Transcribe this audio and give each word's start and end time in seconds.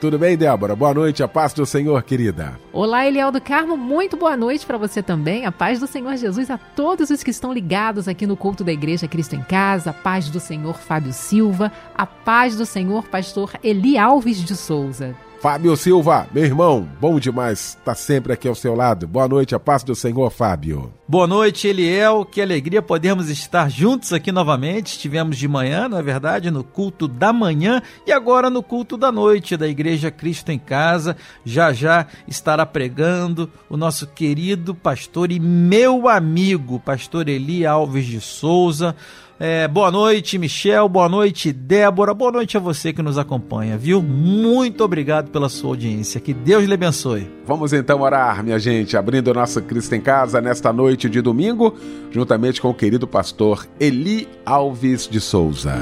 tudo 0.00 0.18
bem, 0.18 0.36
Débora? 0.36 0.74
Boa 0.74 0.94
noite, 0.94 1.22
a 1.22 1.28
paz 1.28 1.52
do 1.52 1.66
Senhor, 1.66 2.02
querida. 2.02 2.58
Olá, 2.72 3.06
Eliel 3.06 3.30
do 3.30 3.40
Carmo, 3.40 3.76
muito 3.76 4.16
boa 4.16 4.34
noite 4.36 4.64
para 4.64 4.78
você 4.78 5.02
também. 5.02 5.44
A 5.44 5.52
paz 5.52 5.78
do 5.78 5.86
Senhor 5.86 6.16
Jesus 6.16 6.50
a 6.50 6.56
todos 6.56 7.10
os 7.10 7.22
que 7.22 7.30
estão 7.30 7.52
ligados 7.52 8.08
aqui 8.08 8.26
no 8.26 8.36
culto 8.36 8.64
da 8.64 8.72
Igreja 8.72 9.06
Cristo 9.06 9.36
em 9.36 9.42
Casa. 9.42 9.90
A 9.90 9.92
paz 9.92 10.30
do 10.30 10.40
Senhor 10.40 10.78
Fábio 10.78 11.12
Silva. 11.12 11.70
A 11.94 12.06
paz 12.06 12.56
do 12.56 12.64
Senhor 12.64 13.06
Pastor 13.08 13.52
Eli 13.62 13.98
Alves 13.98 14.38
de 14.38 14.56
Souza. 14.56 15.14
Fábio 15.40 15.74
Silva, 15.76 16.26
meu 16.32 16.44
irmão, 16.44 16.86
bom 17.00 17.18
demais 17.18 17.70
estar 17.70 17.82
tá 17.84 17.94
sempre 17.94 18.32
aqui 18.32 18.46
ao 18.46 18.54
seu 18.54 18.74
lado. 18.74 19.06
Boa 19.06 19.26
noite, 19.26 19.54
a 19.54 19.60
paz 19.60 19.82
do 19.82 19.94
Senhor, 19.94 20.30
Fábio. 20.30 20.92
Boa 21.10 21.26
noite, 21.26 21.66
Eliel. 21.66 22.24
Que 22.24 22.40
alegria 22.40 22.80
podermos 22.80 23.28
estar 23.30 23.68
juntos 23.68 24.12
aqui 24.12 24.30
novamente. 24.30 24.92
Estivemos 24.92 25.36
de 25.36 25.48
manhã, 25.48 25.88
na 25.88 25.98
é 25.98 26.02
verdade, 26.02 26.52
no 26.52 26.62
culto 26.62 27.08
da 27.08 27.32
manhã 27.32 27.82
e 28.06 28.12
agora 28.12 28.48
no 28.48 28.62
culto 28.62 28.96
da 28.96 29.10
noite 29.10 29.56
da 29.56 29.66
Igreja 29.66 30.08
Cristo 30.12 30.52
em 30.52 30.58
Casa. 30.60 31.16
Já 31.44 31.72
já 31.72 32.06
estará 32.28 32.64
pregando 32.64 33.50
o 33.68 33.76
nosso 33.76 34.06
querido 34.06 34.72
pastor 34.72 35.32
e 35.32 35.40
meu 35.40 36.08
amigo, 36.08 36.78
pastor 36.78 37.28
Eli 37.28 37.66
Alves 37.66 38.06
de 38.06 38.20
Souza 38.20 38.94
é, 39.42 39.66
boa 39.66 39.90
noite, 39.90 40.36
Michel. 40.36 40.86
Boa 40.86 41.08
noite, 41.08 41.50
Débora. 41.50 42.12
Boa 42.12 42.30
noite 42.30 42.58
a 42.58 42.60
você 42.60 42.92
que 42.92 43.00
nos 43.00 43.16
acompanha, 43.16 43.78
viu? 43.78 44.02
Muito 44.02 44.84
obrigado 44.84 45.30
pela 45.30 45.48
sua 45.48 45.70
audiência. 45.70 46.20
Que 46.20 46.34
Deus 46.34 46.64
lhe 46.64 46.74
abençoe. 46.74 47.26
Vamos 47.46 47.72
então 47.72 48.02
orar, 48.02 48.44
minha 48.44 48.58
gente, 48.58 48.98
abrindo 48.98 49.28
o 49.28 49.34
nosso 49.34 49.62
Cristo 49.62 49.94
em 49.94 50.00
Casa 50.02 50.42
nesta 50.42 50.74
noite 50.74 50.99
de 51.08 51.20
domingo, 51.20 51.74
juntamente 52.10 52.60
com 52.60 52.70
o 52.70 52.74
querido 52.74 53.06
pastor 53.06 53.66
Eli 53.78 54.28
Alves 54.44 55.08
de 55.08 55.20
Souza. 55.20 55.74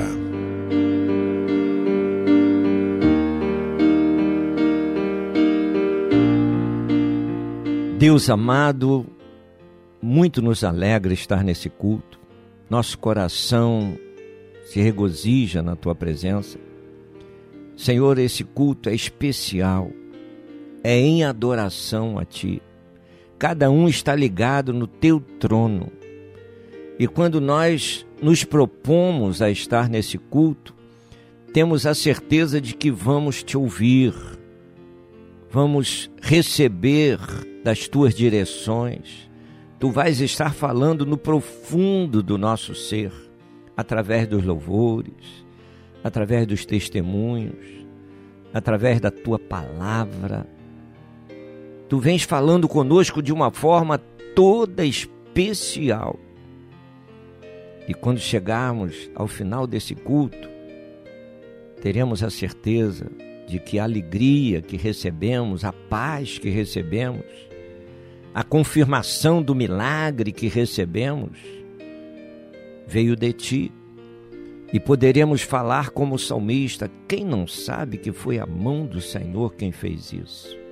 Deus 7.98 8.30
amado, 8.30 9.06
muito 10.00 10.40
nos 10.40 10.62
alegra 10.62 11.12
estar 11.12 11.42
nesse 11.42 11.68
culto 11.68 12.18
nosso 12.68 12.98
coração 12.98 13.98
se 14.64 14.80
regozija 14.80 15.62
na 15.62 15.74
tua 15.74 15.94
presença. 15.94 16.58
Senhor, 17.76 18.18
esse 18.18 18.44
culto 18.44 18.90
é 18.90 18.94
especial, 18.94 19.90
é 20.84 20.98
em 20.98 21.24
adoração 21.24 22.18
a 22.18 22.24
ti. 22.24 22.60
Cada 23.38 23.70
um 23.70 23.88
está 23.88 24.14
ligado 24.14 24.72
no 24.72 24.86
teu 24.86 25.20
trono. 25.20 25.92
E 26.98 27.06
quando 27.06 27.40
nós 27.40 28.04
nos 28.20 28.42
propomos 28.42 29.40
a 29.40 29.50
estar 29.50 29.88
nesse 29.88 30.18
culto, 30.18 30.74
temos 31.52 31.86
a 31.86 31.94
certeza 31.94 32.60
de 32.60 32.74
que 32.74 32.90
vamos 32.90 33.42
te 33.42 33.56
ouvir, 33.56 34.12
vamos 35.50 36.10
receber 36.20 37.18
das 37.62 37.86
tuas 37.86 38.14
direções 38.14 39.28
tu 39.78 39.90
vais 39.90 40.20
estar 40.20 40.52
falando 40.52 41.06
no 41.06 41.16
profundo 41.16 42.22
do 42.22 42.36
nosso 42.36 42.74
ser, 42.74 43.12
através 43.76 44.26
dos 44.26 44.44
louvores, 44.44 45.46
através 46.02 46.46
dos 46.46 46.66
testemunhos, 46.66 47.86
através 48.52 49.00
da 49.00 49.10
tua 49.10 49.38
palavra. 49.38 50.46
Tu 51.88 51.98
vens 51.98 52.22
falando 52.22 52.68
conosco 52.68 53.22
de 53.22 53.32
uma 53.32 53.50
forma 53.50 53.98
toda 54.34 54.84
especial. 54.84 56.18
E 57.88 57.94
quando 57.94 58.18
chegarmos 58.18 59.10
ao 59.14 59.26
final 59.26 59.66
desse 59.66 59.94
culto, 59.94 60.48
teremos 61.80 62.22
a 62.22 62.28
certeza 62.28 63.10
de 63.46 63.58
que 63.58 63.78
a 63.78 63.84
alegria 63.84 64.60
que 64.60 64.76
recebemos, 64.76 65.64
a 65.64 65.72
paz 65.72 66.38
que 66.38 66.50
recebemos, 66.50 67.24
a 68.34 68.44
confirmação 68.44 69.42
do 69.42 69.54
milagre 69.54 70.30
que 70.30 70.48
recebemos 70.48 71.38
veio 72.86 73.16
de 73.16 73.32
ti. 73.32 73.72
E 74.70 74.78
poderemos 74.78 75.40
falar 75.40 75.88
como 75.88 76.18
salmista: 76.18 76.90
quem 77.08 77.24
não 77.24 77.46
sabe 77.46 77.96
que 77.96 78.12
foi 78.12 78.38
a 78.38 78.44
mão 78.44 78.84
do 78.84 79.00
Senhor 79.00 79.54
quem 79.54 79.72
fez 79.72 80.12
isso? 80.12 80.67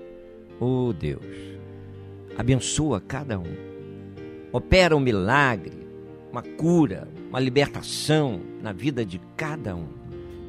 Oh 0.60 0.92
Deus, 0.92 1.24
abençoa 2.36 3.00
cada 3.00 3.38
um, 3.38 3.54
opera 4.52 4.96
um 4.96 5.00
milagre, 5.00 5.86
uma 6.32 6.42
cura, 6.42 7.08
uma 7.28 7.40
libertação 7.40 8.40
na 8.62 8.72
vida 8.72 9.04
de 9.04 9.20
cada 9.36 9.74
um. 9.76 9.88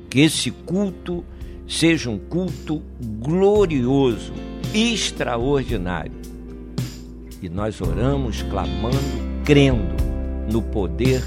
Que 0.09 0.21
esse 0.21 0.51
culto 0.51 1.25
seja 1.67 2.09
um 2.09 2.17
culto 2.17 2.81
glorioso, 3.19 4.33
extraordinário 4.73 6.27
e 7.41 7.49
nós 7.49 7.79
oramos 7.81 8.41
clamando, 8.43 8.97
crendo 9.43 9.95
no 10.51 10.61
poder 10.61 11.21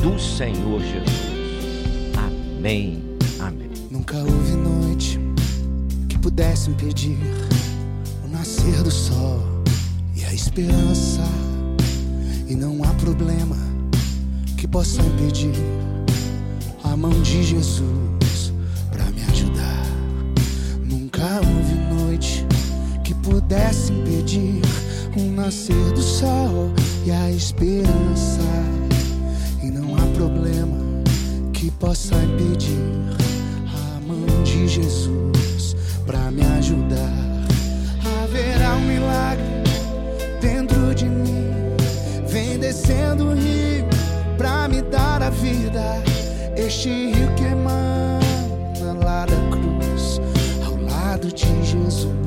do 0.00 0.18
Senhor 0.18 0.80
Jesus. 0.80 1.34
Amém. 2.16 3.02
Amém. 3.40 3.70
Nunca 3.90 4.18
houve 4.18 4.52
noite 4.52 5.18
que 6.08 6.18
pudesse 6.18 6.70
impedir 6.70 7.16
nascer 8.64 8.82
do 8.82 8.90
sol 8.90 9.42
e 10.16 10.24
a 10.24 10.32
esperança. 10.32 11.22
E 12.48 12.54
não 12.54 12.82
há 12.82 12.94
problema 12.94 13.56
que 14.56 14.66
possa 14.66 15.02
impedir 15.02 15.54
a 16.82 16.96
mão 16.96 17.10
de 17.22 17.42
Jesus 17.42 18.52
para 18.90 19.04
me 19.10 19.22
ajudar. 19.24 19.86
Nunca 20.82 21.40
houve 21.40 21.74
noite 21.94 22.46
que 23.02 23.14
pudesse 23.14 23.92
impedir 23.92 24.62
o 25.16 25.30
nascer 25.32 25.92
do 25.92 26.02
sol 26.02 26.72
e 27.04 27.10
a 27.10 27.30
esperança. 27.30 28.40
E 29.62 29.70
não 29.70 29.94
há 29.96 30.06
problema 30.16 30.78
que 31.52 31.70
possa 31.72 32.14
impedir 32.14 32.80
a 33.66 34.00
mão 34.00 34.42
de 34.42 34.68
Jesus 34.68 35.76
para 36.06 36.30
me 36.30 36.42
ajudar. 36.58 37.13
Milagre 38.84 39.44
dentro 40.40 40.94
de 40.94 41.06
mim. 41.06 41.50
Vem 42.26 42.58
descendo 42.58 43.30
o 43.30 43.34
rio 43.34 43.86
para 44.36 44.68
me 44.68 44.82
dar 44.82 45.22
a 45.22 45.30
vida. 45.30 46.02
Este 46.56 46.88
rio 46.88 47.34
que 47.36 47.44
emana 47.44 48.92
lá 49.02 49.26
da 49.26 49.36
cruz, 49.50 50.20
ao 50.64 50.76
lado 50.76 51.32
de 51.32 51.46
Jesus. 51.64 52.23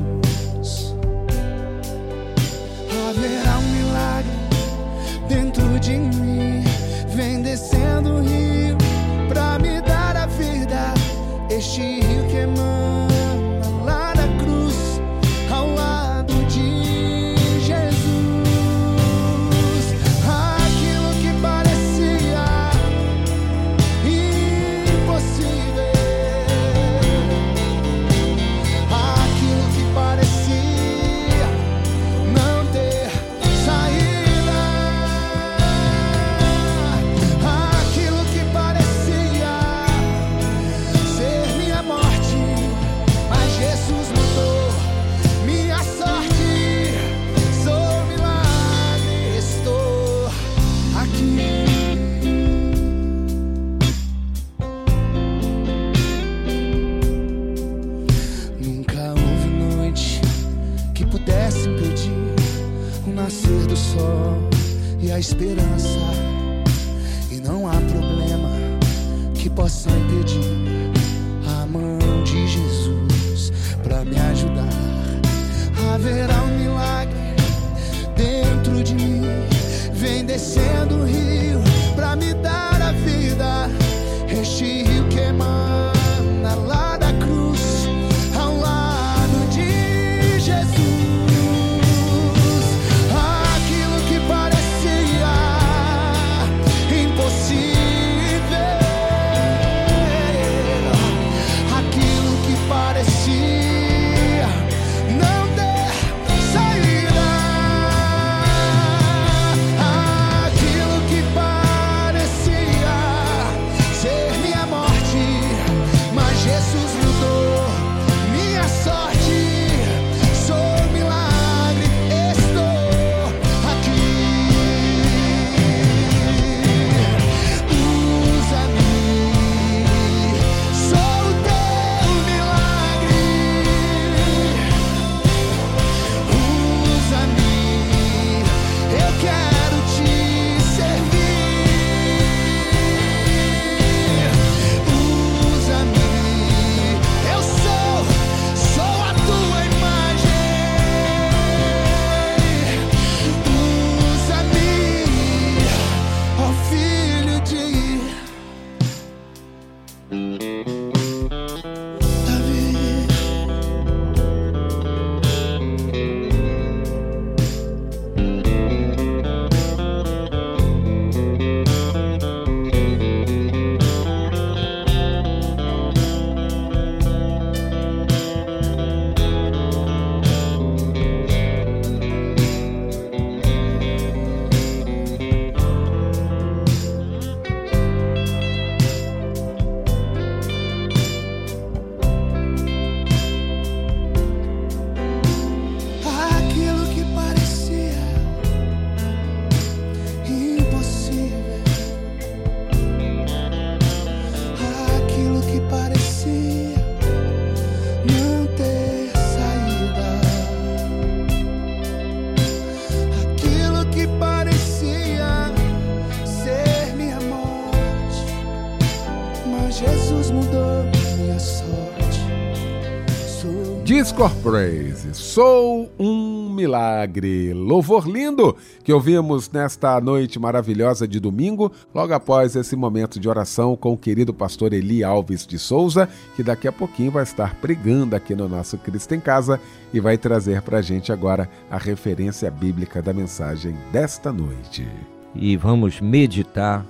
Praise, 224.42 225.14
sou 225.14 225.88
um 225.96 226.52
milagre. 226.52 227.52
Louvor 227.52 228.08
lindo 228.08 228.56
que 228.82 228.92
ouvimos 228.92 229.48
nesta 229.48 230.00
noite 230.00 230.40
maravilhosa 230.40 231.06
de 231.06 231.20
domingo, 231.20 231.70
logo 231.94 232.12
após 232.12 232.56
esse 232.56 232.74
momento 232.74 233.20
de 233.20 233.28
oração 233.28 233.76
com 233.76 233.92
o 233.92 233.96
querido 233.96 234.34
pastor 234.34 234.72
Eli 234.72 235.04
Alves 235.04 235.46
de 235.46 235.56
Souza, 235.56 236.08
que 236.34 236.42
daqui 236.42 236.66
a 236.66 236.72
pouquinho 236.72 237.12
vai 237.12 237.22
estar 237.22 237.54
pregando 237.60 238.16
aqui 238.16 238.34
no 238.34 238.48
nosso 238.48 238.76
Cristo 238.78 239.14
em 239.14 239.20
Casa 239.20 239.60
e 239.94 240.00
vai 240.00 240.18
trazer 240.18 240.62
para 240.62 240.78
a 240.78 240.82
gente 240.82 241.12
agora 241.12 241.48
a 241.70 241.78
referência 241.78 242.50
bíblica 242.50 243.00
da 243.00 243.12
mensagem 243.12 243.76
desta 243.92 244.32
noite. 244.32 244.84
E 245.32 245.56
vamos 245.56 246.00
meditar 246.00 246.84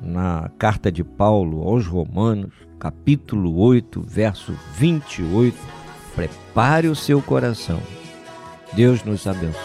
na 0.00 0.48
carta 0.56 0.92
de 0.92 1.02
Paulo 1.02 1.66
aos 1.66 1.84
Romanos, 1.84 2.52
capítulo 2.78 3.58
8, 3.58 4.04
verso 4.06 4.54
28 4.76 5.79
Prepare 6.20 6.86
o 6.86 6.94
seu 6.94 7.22
coração. 7.22 7.80
Deus 8.74 9.02
nos 9.04 9.26
abençoe. 9.26 9.56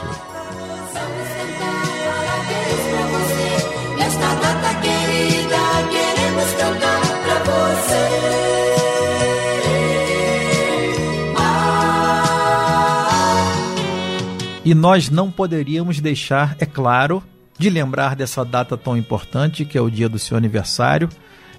E 14.64 14.74
nós 14.74 15.10
não 15.10 15.30
poderíamos 15.30 16.00
deixar, 16.00 16.56
é 16.58 16.66
claro, 16.66 17.22
de 17.60 17.70
lembrar 17.70 18.16
dessa 18.16 18.46
data 18.46 18.78
tão 18.78 18.96
importante, 18.96 19.66
que 19.66 19.78
é 19.78 19.82
o 19.82 19.90
dia 19.90 20.08
do 20.08 20.18
seu 20.18 20.38
aniversário. 20.38 21.10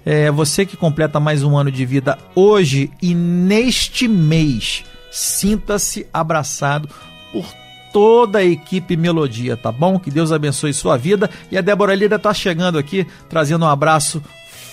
É, 0.09 0.31
você 0.31 0.65
que 0.65 0.77
completa 0.77 1.19
mais 1.19 1.43
um 1.43 1.57
ano 1.57 1.69
de 1.69 1.85
vida 1.85 2.17
hoje 2.33 2.89
e 3.01 3.13
neste 3.13 4.07
mês, 4.07 4.85
sinta-se 5.11 6.07
abraçado 6.13 6.87
por 7.33 7.45
toda 7.91 8.39
a 8.39 8.45
equipe 8.45 8.95
Melodia, 8.95 9.57
tá 9.57 9.69
bom? 9.69 9.99
Que 9.99 10.09
Deus 10.09 10.31
abençoe 10.31 10.73
sua 10.73 10.95
vida. 10.95 11.29
E 11.51 11.57
a 11.57 11.61
Débora 11.61 11.93
Lira 11.93 12.15
está 12.15 12.33
chegando 12.33 12.77
aqui, 12.77 13.05
trazendo 13.27 13.65
um 13.65 13.67
abraço 13.67 14.23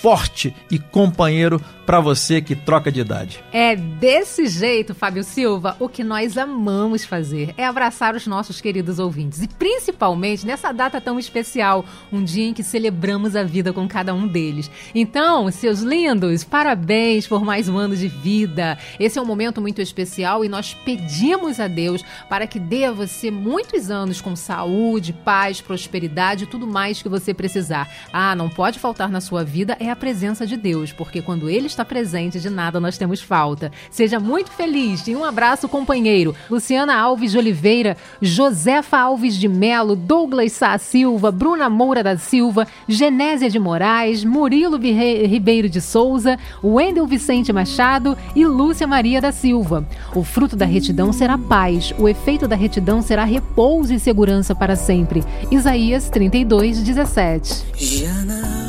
forte 0.04 0.54
e 0.70 0.78
companheiro 0.78 1.58
para 1.86 1.98
você 1.98 2.42
que 2.42 2.54
troca 2.54 2.92
de 2.92 3.00
idade. 3.00 3.42
É 3.50 3.74
desse 3.74 4.46
jeito, 4.46 4.94
Fábio 4.94 5.24
Silva, 5.24 5.76
o 5.80 5.88
que 5.88 6.04
nós 6.04 6.36
amamos 6.36 7.04
fazer 7.04 7.54
é 7.56 7.64
abraçar 7.64 8.14
os 8.14 8.26
nossos 8.26 8.60
queridos 8.60 8.98
ouvintes 8.98 9.42
e 9.42 9.48
principalmente 9.48 10.46
nessa 10.46 10.72
data 10.72 11.00
tão 11.00 11.18
especial, 11.18 11.86
um 12.12 12.22
dia 12.22 12.46
em 12.46 12.52
que 12.52 12.62
celebramos 12.62 13.34
a 13.34 13.42
vida 13.42 13.72
com 13.72 13.88
cada 13.88 14.14
um 14.14 14.26
deles. 14.26 14.70
Então, 14.94 15.50
seus 15.50 15.80
lindos, 15.80 16.44
parabéns 16.44 17.26
por 17.26 17.42
mais 17.42 17.66
um 17.66 17.78
ano 17.78 17.96
de 17.96 18.08
vida. 18.08 18.76
Esse 19.00 19.18
é 19.18 19.22
um 19.22 19.26
momento 19.26 19.60
muito 19.60 19.80
especial 19.80 20.44
e 20.44 20.50
nós 20.50 20.74
pedimos 20.74 21.60
a 21.60 21.66
Deus 21.66 22.02
para 22.28 22.46
que 22.46 22.58
dê 22.58 22.84
a 22.84 22.92
você 22.92 23.30
muitos 23.30 23.90
anos 23.90 24.20
com 24.20 24.36
saúde, 24.36 25.14
paz, 25.14 25.62
prosperidade 25.62 26.44
e 26.44 26.46
tudo 26.46 26.66
mais 26.66 27.00
que 27.00 27.08
você 27.08 27.32
precisar. 27.32 27.90
Ah, 28.12 28.34
não 28.34 28.50
pode 28.50 28.78
faltar 28.78 29.10
na 29.10 29.22
sua 29.22 29.42
vida 29.42 29.76
é 29.80 29.90
a 29.90 29.93
presença 29.96 30.46
de 30.46 30.56
Deus, 30.56 30.92
porque 30.92 31.22
quando 31.22 31.48
ele 31.48 31.66
está 31.66 31.84
presente, 31.84 32.40
de 32.40 32.50
nada 32.50 32.80
nós 32.80 32.98
temos 32.98 33.20
falta. 33.20 33.70
Seja 33.90 34.18
muito 34.18 34.50
feliz 34.50 35.06
e 35.06 35.14
um 35.14 35.24
abraço, 35.24 35.68
companheiro. 35.68 36.34
Luciana 36.50 36.96
Alves 36.96 37.32
de 37.32 37.38
Oliveira, 37.38 37.96
Josefa 38.20 38.98
Alves 38.98 39.36
de 39.36 39.48
Melo, 39.48 39.96
Douglas 39.96 40.52
Sá 40.52 40.76
Silva, 40.78 41.30
Bruna 41.30 41.68
Moura 41.68 42.02
da 42.02 42.16
Silva, 42.16 42.66
Genésia 42.88 43.50
de 43.50 43.58
Moraes, 43.58 44.24
Murilo 44.24 44.78
Ribeiro 44.78 45.68
de 45.68 45.80
Souza, 45.80 46.38
Wendel 46.62 47.06
Vicente 47.06 47.52
Machado 47.52 48.16
e 48.34 48.44
Lúcia 48.44 48.86
Maria 48.86 49.20
da 49.20 49.32
Silva. 49.32 49.86
O 50.14 50.22
fruto 50.22 50.56
da 50.56 50.66
retidão 50.66 51.12
será 51.12 51.36
paz, 51.38 51.92
o 51.98 52.08
efeito 52.08 52.46
da 52.46 52.56
retidão 52.56 53.02
será 53.02 53.24
repouso 53.24 53.92
e 53.92 53.98
segurança 53.98 54.54
para 54.54 54.76
sempre. 54.76 55.22
Isaías 55.50 56.08
32, 56.08 56.82
17. 56.82 57.64
Já 57.76 58.63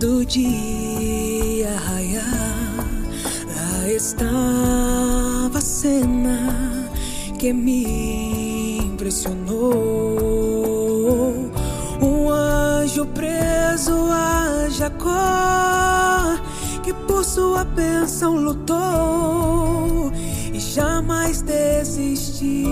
do 0.00 0.24
dia 0.24 1.76
raiar, 1.76 2.86
lá 3.54 3.88
estava 3.90 5.58
a 5.58 5.60
cena 5.60 6.90
que 7.38 7.52
me 7.52 8.78
impressionou. 8.78 9.60
Um 12.00 12.30
anjo 12.30 13.04
preso 13.08 13.92
a 14.10 14.70
Jacó, 14.70 16.38
que 16.82 16.94
por 17.06 17.22
sua 17.22 17.62
bênção 17.64 18.36
lutou 18.36 20.10
e 20.50 20.58
jamais 20.58 21.42
desistiu. 21.42 22.70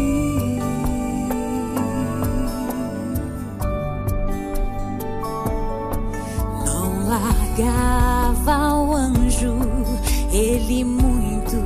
Largava 7.09 8.75
o 8.75 8.95
anjo, 8.95 9.55
ele 10.31 10.85
muito 10.85 11.57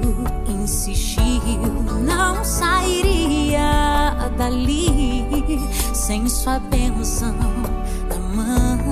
insistiu, 0.49 1.61
não 2.07 2.45
sairia 2.45 4.15
dali 4.39 5.61
sem 5.93 6.29
sua 6.29 6.61
bênção 6.61 7.35
na 8.09 8.19
mão. 8.37 8.83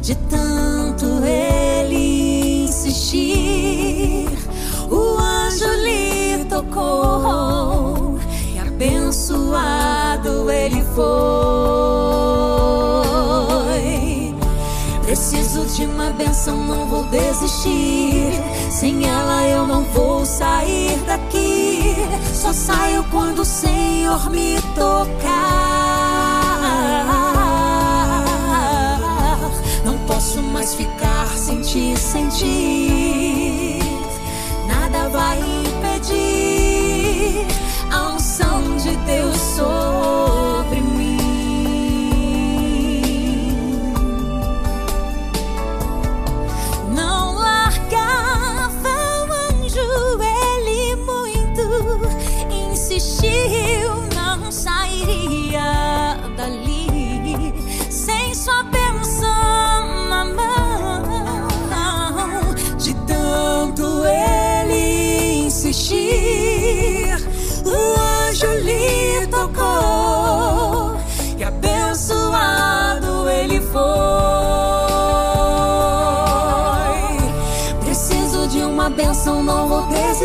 De 0.00 0.14
tanto 0.28 1.06
ele 1.24 2.64
insistir, 2.64 4.28
o 4.90 5.18
anjo 5.18 5.72
lhe 5.84 6.44
tocou 6.44 8.18
e 8.52 8.58
abençoado 8.58 10.50
ele 10.50 10.82
foi. 10.94 12.85
Preciso 15.56 15.76
de 15.76 15.86
uma 15.86 16.10
benção, 16.10 16.58
não 16.64 16.84
vou 16.86 17.04
desistir. 17.04 18.30
Sem 18.70 19.08
ela 19.08 19.42
eu 19.48 19.66
não 19.66 19.84
vou 19.84 20.26
sair 20.26 20.98
daqui. 21.06 21.96
Só 22.34 22.52
saio 22.52 23.02
quando 23.04 23.38
o 23.38 23.44
Senhor 23.44 24.28
me 24.28 24.60
tocar. 24.74 25.06
Não 29.82 29.96
posso 30.06 30.42
mais 30.42 30.74
ficar 30.74 31.26
sem 31.28 31.62
te 31.62 31.96
sentir. 31.96 33.78
Nada 34.68 35.08
vai 35.08 35.38
impedir 35.64 37.46
a 37.90 38.10
unção 38.10 38.76
de 38.76 38.94
Deus 39.06 39.15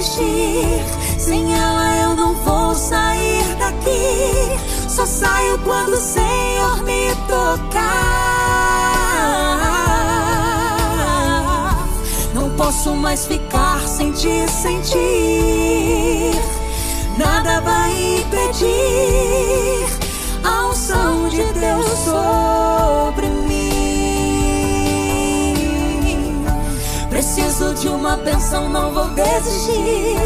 Sem 0.03 1.53
ela 1.53 1.95
eu 1.97 2.15
não 2.15 2.33
vou 2.33 2.73
sair 2.73 3.43
daqui. 3.59 4.89
Só 4.89 5.05
saio 5.05 5.59
quando 5.59 5.89
o 5.89 5.97
Senhor 5.97 6.81
me 6.83 7.13
tocar. 7.27 7.91
Não 12.33 12.49
posso 12.57 12.95
mais 12.95 13.27
ficar 13.27 13.79
sem 13.87 14.11
te 14.11 14.47
sentir. 14.49 16.33
Nada 17.15 17.61
vai 17.61 18.21
impedir 18.21 19.85
a 20.43 20.65
unção 20.69 21.29
de 21.29 21.43
Deus 21.53 21.99
sobre 21.99 23.10
Preciso 27.33 27.73
de 27.75 27.87
uma 27.87 28.17
bênção, 28.17 28.67
não 28.67 28.91
vou 28.91 29.07
desistir. 29.11 30.17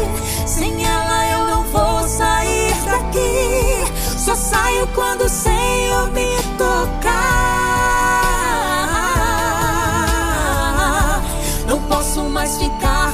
Sem 0.44 0.84
ela 0.84 1.30
eu 1.30 1.46
não 1.46 1.62
vou 1.62 2.02
sair 2.08 2.74
daqui. 2.84 3.84
Só 4.18 4.34
saio 4.34 4.88
quando 4.88 5.20
o 5.22 5.28
Senhor 5.28 6.10
me 6.10 6.36
tocar. 6.58 7.22
Não 11.68 11.80
posso 11.82 12.22
mais 12.24 12.58
ficar 12.58 13.12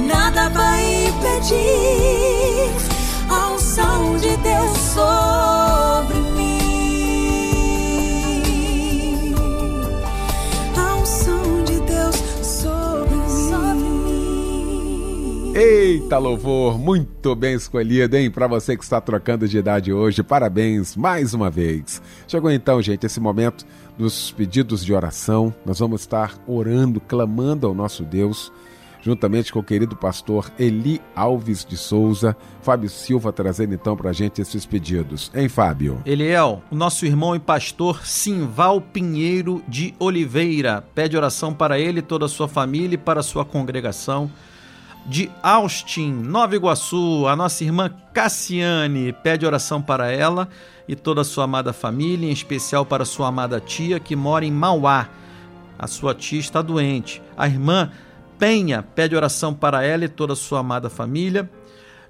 nada 0.00 0.48
vai 0.48 1.06
impedir 1.06 2.72
a 3.30 3.52
unção 3.52 4.16
de 4.16 4.36
Deus 4.38 4.76
Eita 15.96 16.18
louvor, 16.18 16.78
muito 16.78 17.34
bem 17.34 17.54
escolhido, 17.54 18.18
hein? 18.18 18.30
Para 18.30 18.46
você 18.46 18.76
que 18.76 18.84
está 18.84 19.00
trocando 19.00 19.48
de 19.48 19.56
idade 19.56 19.94
hoje, 19.94 20.22
parabéns 20.22 20.94
mais 20.94 21.32
uma 21.32 21.48
vez. 21.48 22.02
Chegou 22.28 22.50
então, 22.50 22.82
gente, 22.82 23.06
esse 23.06 23.18
momento 23.18 23.64
dos 23.96 24.30
pedidos 24.30 24.84
de 24.84 24.92
oração. 24.92 25.54
Nós 25.64 25.78
vamos 25.78 26.02
estar 26.02 26.38
orando, 26.46 27.00
clamando 27.00 27.66
ao 27.66 27.74
nosso 27.74 28.04
Deus 28.04 28.52
juntamente 29.00 29.52
com 29.52 29.60
o 29.60 29.64
querido 29.64 29.96
pastor 29.96 30.50
Eli 30.58 31.00
Alves 31.14 31.64
de 31.64 31.76
Souza, 31.76 32.36
Fábio 32.60 32.90
Silva 32.90 33.32
trazendo 33.32 33.72
então 33.72 33.96
para 33.96 34.10
a 34.10 34.12
gente 34.12 34.42
esses 34.42 34.66
pedidos. 34.66 35.30
Hein, 35.32 35.48
Fábio? 35.48 36.02
Eliel, 36.04 36.60
o 36.72 36.74
nosso 36.74 37.06
irmão 37.06 37.34
e 37.34 37.38
pastor 37.38 38.04
Simval 38.04 38.80
Pinheiro 38.80 39.62
de 39.66 39.94
Oliveira 39.98 40.84
pede 40.94 41.16
oração 41.16 41.54
para 41.54 41.78
ele, 41.78 42.02
toda 42.02 42.26
a 42.26 42.28
sua 42.28 42.48
família 42.48 42.96
e 42.96 42.98
para 42.98 43.20
a 43.20 43.22
sua 43.22 43.44
congregação. 43.44 44.28
De 45.08 45.30
Austin, 45.40 46.10
Nova 46.10 46.56
Iguaçu, 46.56 47.28
a 47.28 47.36
nossa 47.36 47.62
irmã 47.62 47.88
Cassiane 48.12 49.12
pede 49.12 49.46
oração 49.46 49.80
para 49.80 50.10
ela 50.10 50.48
e 50.88 50.96
toda 50.96 51.20
a 51.20 51.24
sua 51.24 51.44
amada 51.44 51.72
família, 51.72 52.28
em 52.28 52.32
especial 52.32 52.84
para 52.84 53.04
sua 53.04 53.28
amada 53.28 53.60
tia 53.60 54.00
que 54.00 54.16
mora 54.16 54.44
em 54.44 54.50
Mauá. 54.50 55.08
A 55.78 55.86
sua 55.86 56.12
tia 56.12 56.40
está 56.40 56.60
doente. 56.60 57.22
A 57.36 57.46
irmã 57.46 57.92
Penha 58.36 58.82
pede 58.82 59.14
oração 59.14 59.54
para 59.54 59.82
ela 59.82 60.04
e 60.04 60.08
toda 60.08 60.32
a 60.32 60.36
sua 60.36 60.58
amada 60.58 60.90
família. 60.90 61.48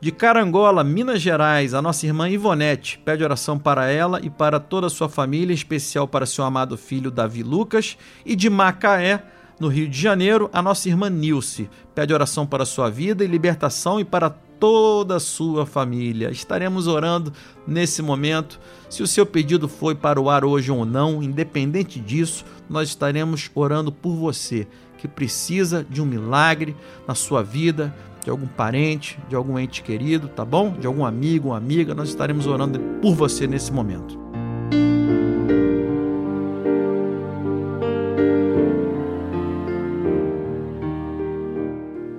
De 0.01 0.11
Carangola, 0.11 0.83
Minas 0.83 1.21
Gerais, 1.21 1.75
a 1.75 1.83
nossa 1.83 2.07
irmã 2.07 2.29
Ivonete 2.29 2.99
pede 3.05 3.23
oração 3.23 3.59
para 3.59 3.91
ela 3.91 4.21
e 4.23 4.29
para 4.31 4.59
toda 4.59 4.87
a 4.87 4.91
sua 4.91 5.09
família, 5.09 5.53
em 5.53 5.55
especial 5.55 6.09
para 6.09 6.27
seu 6.27 6.45
amado 6.45 6.77
filho 6.77 7.11
Davi 7.11 7.43
Lucas. 7.43 7.97
E 8.25 8.35
de 8.35 8.49
Macaé, 8.51 9.23
no 9.59 9.69
Rio 9.69 9.89
de 9.89 9.99
Janeiro, 9.99 10.51
a 10.53 10.61
nossa 10.61 10.89
irmã 10.89 11.09
Nilce 11.09 11.71
pede 11.95 12.13
oração 12.13 12.47
para 12.47 12.67
sua 12.67 12.91
vida 12.91 13.25
e 13.25 13.27
libertação 13.27 13.99
e 13.99 14.05
para 14.05 14.29
toda 14.29 15.17
a 15.17 15.21
sua 15.21 15.65
família. 15.65 16.31
Estaremos 16.31 16.87
orando 16.87 17.33
nesse 17.67 18.03
momento. 18.03 18.61
Se 18.89 19.03
o 19.03 19.07
seu 19.07 19.25
pedido 19.25 19.69
foi 19.69 19.95
para 19.95 20.21
o 20.21 20.29
ar 20.29 20.45
hoje 20.45 20.71
ou 20.71 20.85
não, 20.85 21.23
independente 21.23 21.99
disso, 21.99 22.45
nós 22.69 22.89
estaremos 22.89 23.51
orando 23.55 23.91
por 23.91 24.15
você 24.15 24.67
que 24.99 25.09
precisa 25.09 25.87
de 25.89 26.01
um 26.01 26.07
milagre 26.07 26.77
na 27.07 27.15
sua 27.15 27.43
vida, 27.43 27.95
de 28.23 28.31
algum 28.31 28.47
parente, 28.47 29.19
de 29.29 29.37
algum 29.37 29.59
ente 29.59 29.83
querido, 29.83 30.29
tá 30.29 30.45
bom? 30.45 30.73
De 30.73 30.87
algum 30.87 31.05
amigo, 31.05 31.49
uma 31.49 31.57
amiga, 31.57 31.95
nós 31.95 32.09
estaremos 32.09 32.47
orando 32.47 32.79
por 33.01 33.15
você 33.15 33.47
nesse 33.47 33.73
momento. 33.73 34.26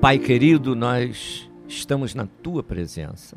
Pai 0.07 0.19
querido, 0.19 0.73
nós 0.73 1.51
estamos 1.67 2.15
na 2.15 2.25
tua 2.25 2.63
presença. 2.63 3.35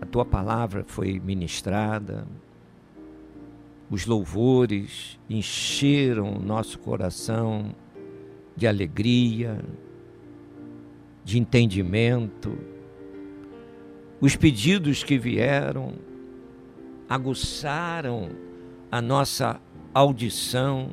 A 0.00 0.06
tua 0.06 0.24
palavra 0.24 0.84
foi 0.86 1.20
ministrada, 1.20 2.26
os 3.90 4.06
louvores 4.06 5.20
encheram 5.28 6.32
o 6.32 6.40
nosso 6.40 6.78
coração 6.78 7.74
de 8.56 8.66
alegria, 8.66 9.62
de 11.22 11.38
entendimento. 11.38 12.56
Os 14.18 14.34
pedidos 14.34 15.04
que 15.04 15.18
vieram 15.18 15.92
aguçaram 17.06 18.30
a 18.90 19.02
nossa 19.02 19.60
audição, 19.92 20.88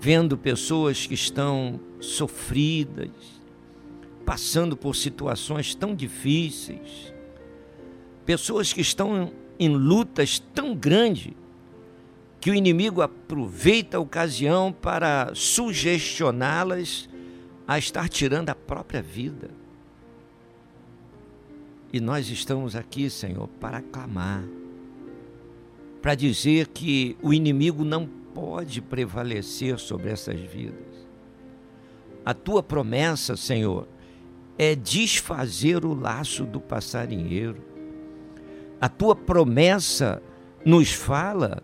vendo 0.00 0.38
pessoas 0.38 1.06
que 1.06 1.12
estão 1.12 1.78
sofridas, 2.00 3.10
passando 4.24 4.74
por 4.76 4.96
situações 4.96 5.74
tão 5.74 5.94
difíceis, 5.94 7.12
pessoas 8.24 8.72
que 8.72 8.80
estão 8.80 9.32
em 9.58 9.68
lutas 9.68 10.38
tão 10.54 10.74
grandes 10.74 11.34
que 12.40 12.50
o 12.50 12.54
inimigo 12.54 13.02
aproveita 13.02 13.98
a 13.98 14.00
ocasião 14.00 14.72
para 14.72 15.32
sugestioná-las 15.34 17.06
a 17.68 17.78
estar 17.78 18.08
tirando 18.08 18.48
a 18.48 18.54
própria 18.54 19.02
vida. 19.02 19.50
E 21.92 22.00
nós 22.00 22.30
estamos 22.30 22.74
aqui, 22.74 23.10
Senhor, 23.10 23.48
para 23.60 23.82
clamar, 23.82 24.44
para 26.00 26.14
dizer 26.14 26.68
que 26.68 27.16
o 27.20 27.34
inimigo 27.34 27.84
não 27.84 28.19
pode 28.40 28.80
prevalecer 28.80 29.78
sobre 29.78 30.10
essas 30.10 30.40
vidas. 30.40 31.06
A 32.24 32.32
tua 32.32 32.62
promessa, 32.62 33.36
Senhor, 33.36 33.86
é 34.56 34.74
desfazer 34.74 35.84
o 35.84 35.92
laço 35.92 36.44
do 36.44 36.60
passarinheiro. 36.60 37.62
A 38.80 38.88
tua 38.88 39.14
promessa 39.14 40.22
nos 40.64 40.92
fala 40.92 41.62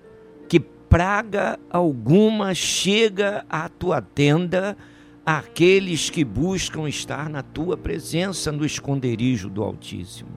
praga 0.89 1.59
alguma 1.69 2.55
chega 2.55 3.45
à 3.49 3.69
tua 3.69 4.01
tenda 4.01 4.77
àqueles 5.25 6.09
que 6.09 6.25
buscam 6.25 6.89
estar 6.89 7.29
na 7.29 7.43
tua 7.43 7.77
presença 7.77 8.53
no 8.53 8.65
esconderijo 8.65 9.51
do 9.51 9.63
Altíssimo. 9.63 10.31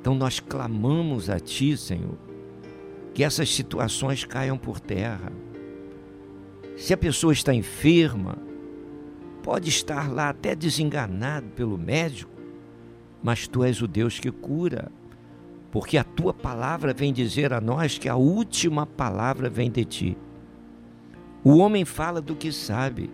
Então 0.00 0.14
nós 0.14 0.40
clamamos 0.40 1.28
a 1.28 1.38
ti, 1.40 1.76
Senhor, 1.76 2.16
que 3.14 3.24
essas 3.24 3.54
situações 3.54 4.24
caiam 4.24 4.56
por 4.56 4.80
terra. 4.80 5.32
Se 6.76 6.94
a 6.94 6.96
pessoa 6.96 7.32
está 7.32 7.54
enferma, 7.54 8.38
pode 9.42 9.68
estar 9.68 10.10
lá 10.10 10.28
até 10.28 10.54
desenganado 10.54 11.48
pelo 11.50 11.76
médico, 11.76 12.32
mas 13.22 13.46
tu 13.46 13.62
és 13.62 13.82
o 13.82 13.86
Deus 13.86 14.18
que 14.18 14.30
cura 14.30 14.90
porque 15.72 15.96
a 15.96 16.04
tua 16.04 16.34
palavra 16.34 16.92
vem 16.92 17.14
dizer 17.14 17.50
a 17.50 17.60
nós 17.60 17.96
que 17.96 18.06
a 18.06 18.14
última 18.14 18.86
palavra 18.86 19.48
vem 19.48 19.70
de 19.70 19.86
ti. 19.86 20.18
O 21.42 21.56
homem 21.56 21.86
fala 21.86 22.20
do 22.20 22.36
que 22.36 22.52
sabe, 22.52 23.10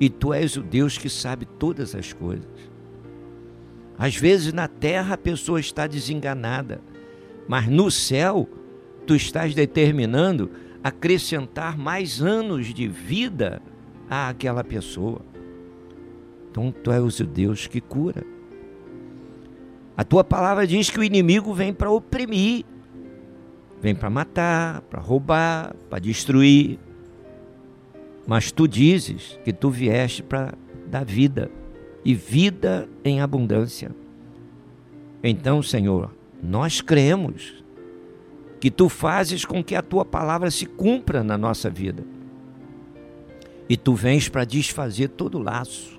e 0.00 0.08
tu 0.08 0.32
és 0.32 0.56
o 0.56 0.62
Deus 0.62 0.96
que 0.96 1.10
sabe 1.10 1.44
todas 1.44 1.96
as 1.96 2.12
coisas. 2.12 2.46
Às 3.98 4.16
vezes 4.16 4.52
na 4.52 4.68
terra 4.68 5.14
a 5.14 5.18
pessoa 5.18 5.58
está 5.58 5.88
desenganada, 5.88 6.80
mas 7.48 7.66
no 7.66 7.90
céu 7.90 8.48
tu 9.06 9.14
estás 9.14 9.54
determinando 9.54 10.50
acrescentar 10.82 11.78
mais 11.78 12.20
anos 12.20 12.74
de 12.74 12.86
vida 12.86 13.62
àquela 14.08 14.62
pessoa. 14.62 15.20
Então 16.50 16.70
tu 16.70 16.92
és 16.92 17.20
o 17.20 17.24
Deus 17.24 17.66
que 17.66 17.80
cura. 17.80 18.24
A 19.96 20.04
tua 20.04 20.22
palavra 20.22 20.66
diz 20.66 20.90
que 20.90 20.98
o 20.98 21.04
inimigo 21.04 21.54
vem 21.54 21.72
para 21.72 21.90
oprimir, 21.90 22.64
vem 23.80 23.94
para 23.94 24.10
matar, 24.10 24.82
para 24.82 25.00
roubar, 25.00 25.74
para 25.88 25.98
destruir. 25.98 26.78
Mas 28.26 28.50
tu 28.50 28.66
dizes 28.66 29.38
que 29.44 29.52
tu 29.52 29.70
vieste 29.70 30.22
para 30.22 30.54
dar 30.86 31.04
vida 31.04 31.50
e 32.04 32.14
vida 32.14 32.88
em 33.04 33.20
abundância. 33.20 33.90
Então, 35.22 35.62
Senhor, 35.62 36.12
nós 36.42 36.80
cremos 36.80 37.63
que 38.64 38.70
tu 38.70 38.88
fazes 38.88 39.44
com 39.44 39.62
que 39.62 39.74
a 39.74 39.82
tua 39.82 40.04
palavra 40.04 40.50
se 40.50 40.64
cumpra 40.64 41.22
na 41.22 41.36
nossa 41.36 41.68
vida. 41.68 42.02
E 43.68 43.76
tu 43.76 43.94
vens 43.94 44.28
para 44.28 44.44
desfazer 44.44 45.08
todo 45.08 45.38
laço 45.38 45.94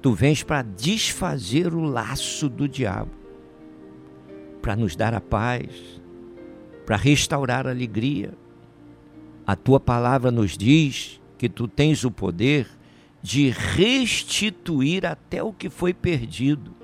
Tu 0.00 0.12
vens 0.12 0.44
para 0.44 0.62
desfazer 0.62 1.74
o 1.74 1.82
laço 1.82 2.48
do 2.48 2.68
diabo, 2.68 3.10
para 4.62 4.76
nos 4.76 4.94
dar 4.94 5.12
a 5.12 5.20
paz, 5.20 6.00
para 6.86 6.96
restaurar 6.96 7.66
a 7.66 7.70
alegria. 7.70 8.32
A 9.44 9.56
tua 9.56 9.80
palavra 9.80 10.30
nos 10.30 10.56
diz 10.56 11.20
que 11.36 11.48
tu 11.48 11.66
tens 11.66 12.04
o 12.04 12.10
poder 12.10 12.68
de 13.20 13.50
restituir 13.50 15.04
até 15.04 15.42
o 15.42 15.52
que 15.52 15.68
foi 15.68 15.92
perdido. 15.92 16.77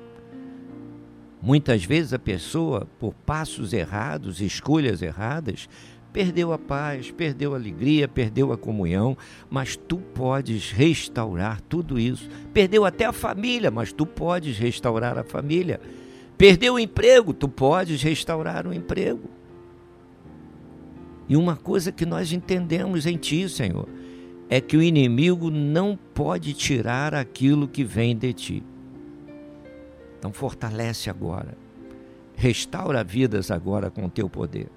Muitas 1.45 1.85
vezes 1.85 2.15
a 2.15 2.19
pessoa, 2.19 2.89
por 2.99 3.13
passos 3.13 3.75
errados, 3.75 4.41
escolhas 4.41 5.03
erradas, 5.03 5.69
perdeu 6.11 6.55
a 6.55 6.59
paz, 6.59 7.11
perdeu 7.11 7.53
a 7.53 7.59
alegria, 7.59 8.09
perdeu 8.09 8.51
a 8.51 8.57
comunhão, 8.57 9.15
mas 9.51 9.77
tu 9.77 9.99
podes 9.99 10.71
restaurar 10.71 11.61
tudo 11.61 12.01
isso. 12.01 12.31
Perdeu 12.55 12.87
até 12.87 13.05
a 13.05 13.13
família, 13.13 13.71
mas 13.71 13.93
tu 13.93 14.07
podes 14.07 14.57
restaurar 14.57 15.19
a 15.19 15.23
família. 15.23 15.79
Perdeu 16.39 16.75
o 16.75 16.79
emprego, 16.79 17.35
tu 17.35 17.47
podes 17.47 18.01
restaurar 18.03 18.67
o 18.67 18.73
emprego. 18.73 19.29
E 21.29 21.37
uma 21.37 21.57
coisa 21.57 21.93
que 21.93 22.07
nós 22.07 22.33
entendemos 22.33 23.05
em 23.05 23.19
Ti, 23.19 23.51
Senhor, 23.51 23.87
é 24.49 24.63
que 24.63 24.79
o 24.79 24.83
inimigo 24.83 25.51
não 25.51 25.95
pode 26.15 26.55
tirar 26.55 27.15
aquilo 27.15 27.69
que 27.69 27.85
vem 27.85 28.17
de 28.17 28.33
Ti. 28.33 28.63
Então 30.25 30.33
fortalece 30.33 31.11
agora. 31.11 31.55
Restaura 32.35 33.05
vidas 33.05 33.51
agora 33.51 33.91
com 33.91 34.07
o 34.07 34.09
Teu 34.09 34.27
poder. 34.27 34.69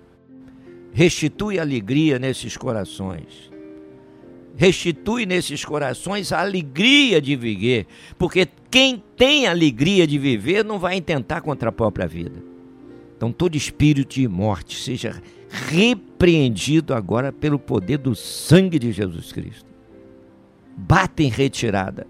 Restitui 0.92 1.58
alegria 1.58 2.20
nesses 2.20 2.58
corações. 2.58 3.50
Restitui 4.58 5.26
nesses 5.26 5.64
corações 5.64 6.34
a 6.34 6.42
alegria 6.42 7.22
de 7.22 7.34
viver, 7.38 7.88
porque 8.18 8.46
quem 8.70 9.02
tem 9.16 9.48
alegria 9.48 10.06
de 10.06 10.20
viver 10.20 10.66
não 10.66 10.80
vai 10.80 10.98
intentar 10.98 11.40
contra 11.40 11.70
a 11.70 11.72
própria 11.72 12.08
vida. 12.08 12.44
Então, 13.16 13.32
todo 13.32 13.56
espírito 13.56 14.16
de 14.16 14.28
morte 14.28 14.78
seja 14.78 15.22
repreendido 15.70 16.94
agora 16.94 17.32
pelo 17.32 17.58
poder 17.58 18.00
do 18.00 18.14
sangue 18.14 18.78
de 18.78 18.92
Jesus 18.92 19.32
Cristo. 19.32 19.66
Bata 20.76 21.24
em 21.24 21.30
retirada, 21.30 22.06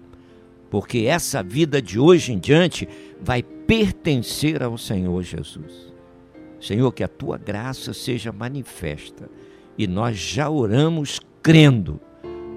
porque 0.70 1.06
essa 1.06 1.42
vida 1.42 1.80
de 1.80 1.98
hoje 1.98 2.32
em 2.32 2.38
diante 2.38 2.88
vai 3.20 3.42
pertencer 3.42 4.62
ao 4.62 4.76
Senhor 4.78 5.22
Jesus. 5.22 5.92
Senhor, 6.60 6.92
que 6.92 7.04
a 7.04 7.08
tua 7.08 7.38
graça 7.38 7.94
seja 7.94 8.32
manifesta 8.32 9.28
e 9.76 9.86
nós 9.86 10.16
já 10.16 10.50
oramos 10.50 11.20
crendo 11.42 12.00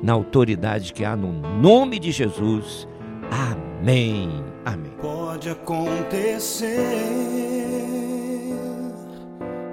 na 0.02 0.14
autoridade 0.14 0.94
que 0.94 1.06
há 1.06 1.16
no 1.16 1.32
nome 1.32 2.00
de 2.00 2.12
Jesus. 2.12 2.88
Amém. 3.30 4.44
Amém. 4.66 4.92
Pode 5.00 5.50
acontecer 5.50 6.78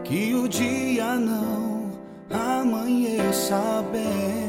que 0.04 0.34
o 0.34 0.48
dia 0.48 1.16
não 1.16 1.90
amanheça 2.30 3.84
bem. 3.90 4.47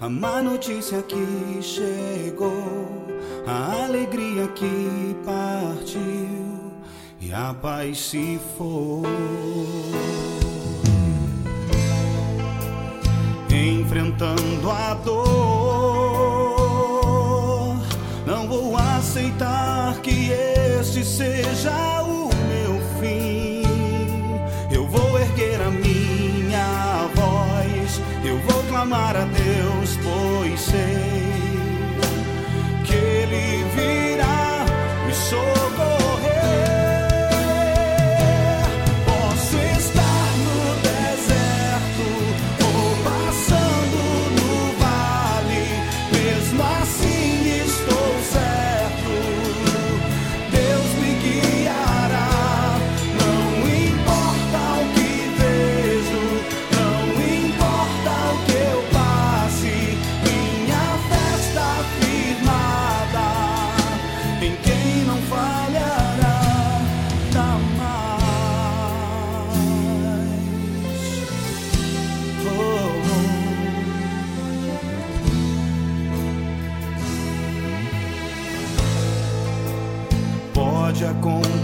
A 0.00 0.08
má 0.08 0.40
notícia 0.40 1.02
que 1.02 1.60
chegou, 1.60 3.06
a 3.46 3.84
alegria 3.84 4.48
que 4.48 5.14
partiu 5.26 6.72
e 7.20 7.30
a 7.30 7.52
paz 7.52 7.98
se 8.00 8.40
foi. 8.56 9.10
Enfrentando 13.50 14.70
a 14.70 14.94
dor, 14.94 15.20
não 18.26 18.48
vou 18.48 18.74
aceitar 18.78 20.00
que 20.00 20.30
este 20.30 21.04
seja 21.04 22.02
o 22.04 22.30
meu 22.48 22.80
fim. 22.98 23.60
Eu 24.74 24.88
vou 24.88 25.18
erguer 25.18 25.60
a 25.60 25.70
minha 25.70 27.06
voz, 27.14 28.00
eu 28.24 28.38
vou 28.38 28.62
clamar 28.70 29.14
a 29.14 29.24
Deus, 29.26 29.49
pois 30.68 31.09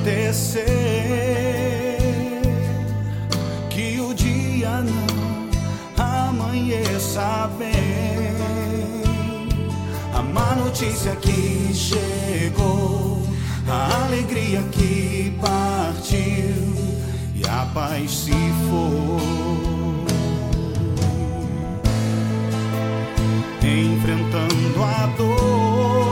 acontecer 0.06 0.62
que 3.68 4.00
o 4.00 4.14
dia 4.14 4.80
não 4.82 5.50
amanheça 5.98 7.50
bem. 7.58 7.72
A 10.14 10.22
má 10.22 10.54
notícia 10.54 11.16
que 11.16 11.74
chegou, 11.74 13.26
a 13.68 14.04
alegria 14.04 14.62
que 14.70 15.36
partiu 15.40 16.54
e 17.34 17.42
a 17.44 17.66
paz 17.74 18.10
se 18.10 18.30
foi. 18.30 19.26
Enfrentando 23.68 24.84
a 24.84 25.06
dor, 25.16 26.05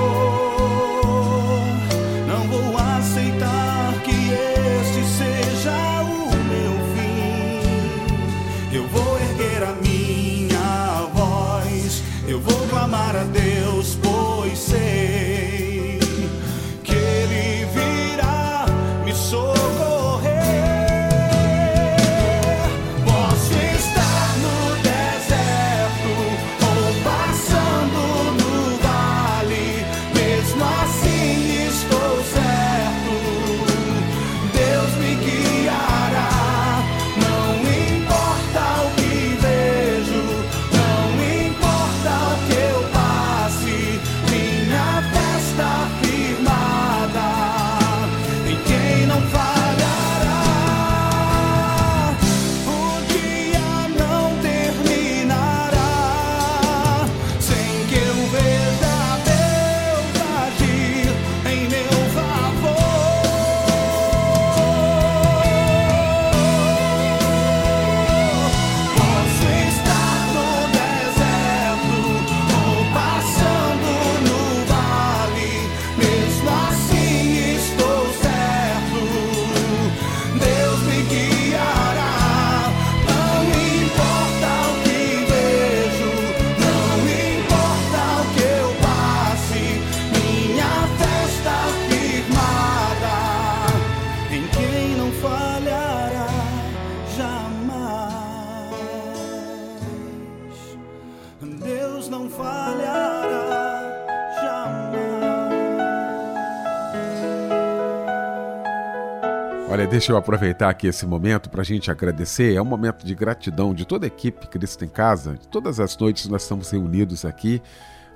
deixa 109.94 110.10
eu 110.10 110.16
aproveitar 110.16 110.70
aqui 110.70 110.88
esse 110.88 111.06
momento 111.06 111.48
para 111.48 111.60
a 111.60 111.64
gente 111.64 111.88
agradecer. 111.88 112.52
É 112.52 112.60
um 112.60 112.64
momento 112.64 113.06
de 113.06 113.14
gratidão 113.14 113.72
de 113.72 113.84
toda 113.84 114.04
a 114.04 114.08
equipe 114.08 114.48
Cristo 114.48 114.84
em 114.84 114.88
Casa. 114.88 115.38
Todas 115.52 115.78
as 115.78 115.96
noites 115.96 116.26
nós 116.26 116.42
estamos 116.42 116.68
reunidos 116.68 117.24
aqui, 117.24 117.62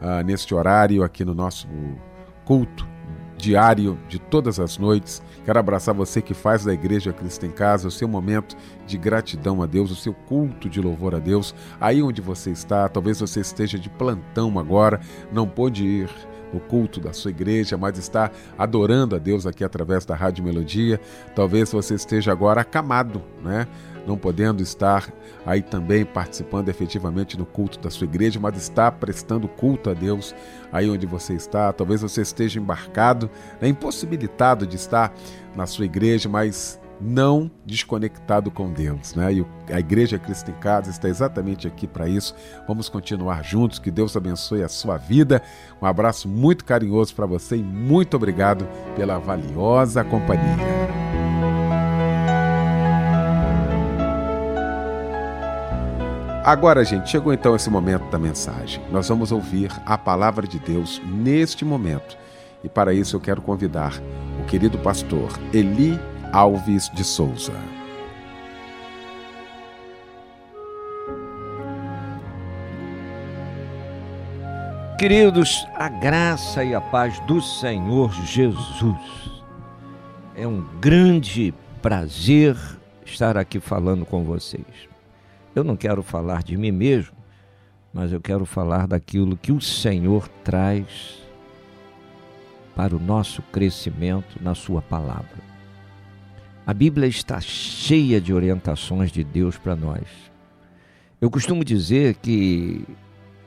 ah, 0.01 0.21
neste 0.25 0.53
horário, 0.53 1.05
aqui 1.05 1.25
no 1.25 1.35
nosso 1.35 1.69
culto 2.45 2.85
diário 3.37 3.97
de 4.09 4.19
todas 4.19 4.59
as 4.59 4.77
noites. 4.77 5.23
Quero 5.45 5.57
abraçar 5.61 5.95
você 5.95 6.21
que 6.21 6.35
faz 6.35 6.65
da 6.65 6.75
Igreja 6.75 7.13
Cristo 7.13 7.47
em 7.47 7.53
Casa 7.53 7.87
o 7.87 7.93
seu 7.93 8.09
momento 8.09 8.57
de 8.85 8.99
gratidão 8.99 9.63
a 9.63 9.67
Deus, 9.67 9.93
o 9.93 9.97
seu 9.97 10.13
culto 10.13 10.69
de 10.69 10.81
louvor 10.81 11.15
a 11.15 11.21
Deus. 11.21 11.55
Aí 11.81 12.03
onde 12.03 12.21
você 12.21 12.51
está, 12.51 12.89
talvez 12.89 13.21
você 13.21 13.39
esteja 13.39 13.79
de 13.79 13.89
plantão 13.89 14.59
agora, 14.59 15.01
não 15.33 15.47
pôde 15.47 15.87
ir 15.87 16.11
no 16.53 16.61
culto 16.61 17.01
da 17.01 17.13
sua 17.13 17.31
igreja, 17.31 17.77
mas 17.77 17.99
está 17.99 18.31
adorando 18.57 19.17
a 19.17 19.19
Deus 19.19 19.47
aqui 19.47 19.65
através 19.65 20.05
da 20.05 20.15
Rádio 20.15 20.45
Melodia. 20.45 21.01
Talvez 21.35 21.71
você 21.73 21.95
esteja 21.95 22.33
agora 22.33 22.61
acamado, 22.61 23.23
né? 23.43 23.67
não 24.09 24.17
podendo 24.17 24.63
estar 24.63 25.13
aí 25.45 25.61
também 25.61 26.05
participando 26.05 26.71
efetivamente 26.71 27.37
no 27.37 27.45
culto 27.45 27.79
da 27.79 27.91
sua 27.91 28.07
igreja, 28.07 28.41
mas 28.41 28.57
está 28.57 28.91
prestando 28.91 29.47
culto 29.47 29.91
a 29.91 29.95
Deus 29.95 30.35
aí 30.73 30.89
onde 30.89 31.07
você 31.07 31.35
está. 31.35 31.71
Talvez 31.73 32.01
você 32.01 32.23
esteja 32.23 32.59
embarcado, 32.59 33.31
né, 33.61 33.69
impossibilitado 33.69 34.67
de 34.67 34.77
estar 34.77 35.13
na 35.55 35.67
sua 35.67 35.85
igreja, 35.85 36.29
mas 36.29 36.81
não 37.01 37.51
desconectado 37.65 38.51
com 38.51 38.73
Deus, 38.73 39.15
né? 39.15 39.33
E 39.33 39.47
a 39.73 39.79
Igreja 39.79 40.19
Cristo 40.19 40.51
em 40.51 40.55
Casa 40.55 40.91
está 40.91 41.09
exatamente 41.09 41.67
aqui 41.67 41.87
para 41.87 42.09
isso. 42.09 42.35
Vamos 42.67 42.89
continuar 42.89 43.45
juntos. 43.45 43.79
Que 43.79 43.91
Deus 43.91 44.17
abençoe 44.17 44.63
a 44.63 44.69
sua 44.69 44.97
vida. 44.97 45.43
Um 45.81 45.87
abraço 45.87 46.29
muito 46.29 46.65
carinhoso 46.65 47.15
para 47.15 47.27
você 47.27 47.57
e 47.57 47.63
muito 47.63 48.17
obrigado 48.17 48.67
pela 48.97 49.19
valiosa 49.19 50.03
companhia. 50.05 50.79
Agora, 56.45 56.83
gente, 56.83 57.11
chegou 57.11 57.31
então 57.31 57.55
esse 57.55 57.69
momento 57.69 58.11
da 58.11 58.19
mensagem. 58.19 58.83
Nós 58.91 59.07
vamos 59.07 59.31
ouvir 59.31 59.71
a 59.85 59.99
palavra 59.99 60.47
de 60.47 60.59
Deus 60.59 60.99
neste 61.05 61.63
momento. 61.63 62.17
E 62.65 62.69
para 62.71 62.95
isso 62.95 63.15
eu 63.15 63.21
quero 63.21 63.43
convidar 63.43 63.93
o 64.41 64.47
querido 64.47 64.79
pastor 64.79 65.29
Eli 65.53 66.01
Alves 66.33 66.91
de 66.91 67.03
Souza. 67.05 67.55
Queridos, 74.99 75.67
a 75.75 75.89
graça 75.89 76.63
e 76.63 76.75
a 76.75 76.81
paz 76.81 77.19
do 77.21 77.41
Senhor 77.41 78.13
Jesus. 78.27 79.43
É 80.35 80.47
um 80.47 80.61
grande 80.81 81.55
prazer 81.81 82.57
estar 83.07 83.39
aqui 83.39 83.59
falando 83.59 84.05
com 84.05 84.23
vocês. 84.23 84.67
Eu 85.55 85.65
não 85.65 85.77
quero 85.77 86.03
falar 86.03 86.43
de 86.43 86.59
mim 86.59 86.73
mesmo, 86.73 87.17
mas 87.93 88.13
eu 88.13 88.21
quero 88.21 88.45
falar 88.45 88.87
daquilo 88.87 89.37
que 89.37 89.51
o 89.51 89.61
Senhor 89.63 90.29
traz 90.45 91.23
para 92.77 92.95
o 92.95 93.01
nosso 93.01 93.41
crescimento 93.43 94.37
na 94.43 94.55
Sua 94.55 94.83
palavra. 94.83 95.48
A 96.69 96.75
Bíblia 96.75 97.07
está 97.09 97.41
cheia 97.41 98.21
de 98.21 98.31
orientações 98.31 99.11
de 99.11 99.25
Deus 99.25 99.57
para 99.57 99.75
nós. 99.75 100.07
Eu 101.19 101.31
costumo 101.31 101.65
dizer 101.65 102.17
que 102.17 102.85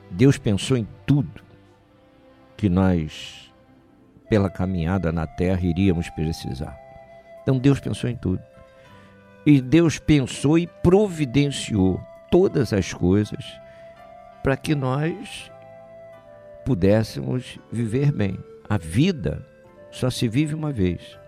Deus 0.09 0.39
pensou 0.39 0.75
em 0.75 0.87
tudo 1.05 1.43
que 2.57 2.67
nós, 2.67 3.53
pela 4.27 4.49
caminhada 4.49 5.11
na 5.11 5.27
terra, 5.27 5.61
iríamos 5.61 6.09
precisar. 6.09 6.75
Então 7.43 7.59
Deus 7.59 7.79
pensou 7.79 8.09
em 8.09 8.15
tudo. 8.15 8.41
E 9.45 9.61
Deus 9.61 9.99
pensou 9.99 10.57
e 10.57 10.65
providenciou 10.65 12.01
todas 12.31 12.73
as 12.73 12.91
coisas 12.91 13.45
para 14.41 14.57
que 14.57 14.73
nós 14.73 15.51
pudéssemos 16.65 17.59
viver 17.71 18.11
bem. 18.11 18.39
A 18.67 18.79
vida 18.79 19.45
só 19.91 20.09
se 20.09 20.27
vive 20.27 20.55
uma 20.55 20.71
vez. 20.71 21.20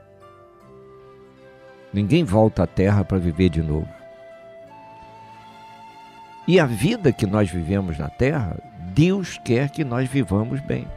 Ninguém 1.94 2.24
volta 2.24 2.64
à 2.64 2.68
terra 2.68 3.06
para 3.06 3.18
viver 3.18 3.50
de 3.50 3.62
novo. 3.62 3.88
E 6.48 6.60
a 6.60 6.66
vida 6.66 7.14
que 7.14 7.26
nós 7.26 7.50
vivemos 7.50 7.98
na 7.98 8.10
terra, 8.10 8.58
Deus 8.94 9.40
quer 9.46 9.70
que 9.70 9.84
nós 9.84 10.10
vivamos 10.10 10.60
bem. 10.62 10.88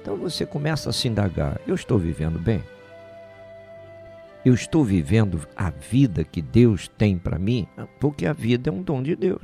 Então 0.00 0.16
você 0.16 0.46
começa 0.46 0.90
a 0.90 0.92
se 0.92 1.06
indagar: 1.06 1.60
eu 1.66 1.74
estou 1.74 1.98
vivendo 1.98 2.38
bem? 2.38 2.62
eu 4.46 4.54
estou 4.54 4.84
vivendo 4.84 5.44
a 5.56 5.70
vida 5.70 6.22
que 6.22 6.40
Deus 6.40 6.86
tem 6.86 7.18
para 7.18 7.36
mim, 7.36 7.66
porque 7.98 8.24
a 8.24 8.32
vida 8.32 8.70
é 8.70 8.72
um 8.72 8.80
dom 8.80 9.02
de 9.02 9.16
Deus. 9.16 9.42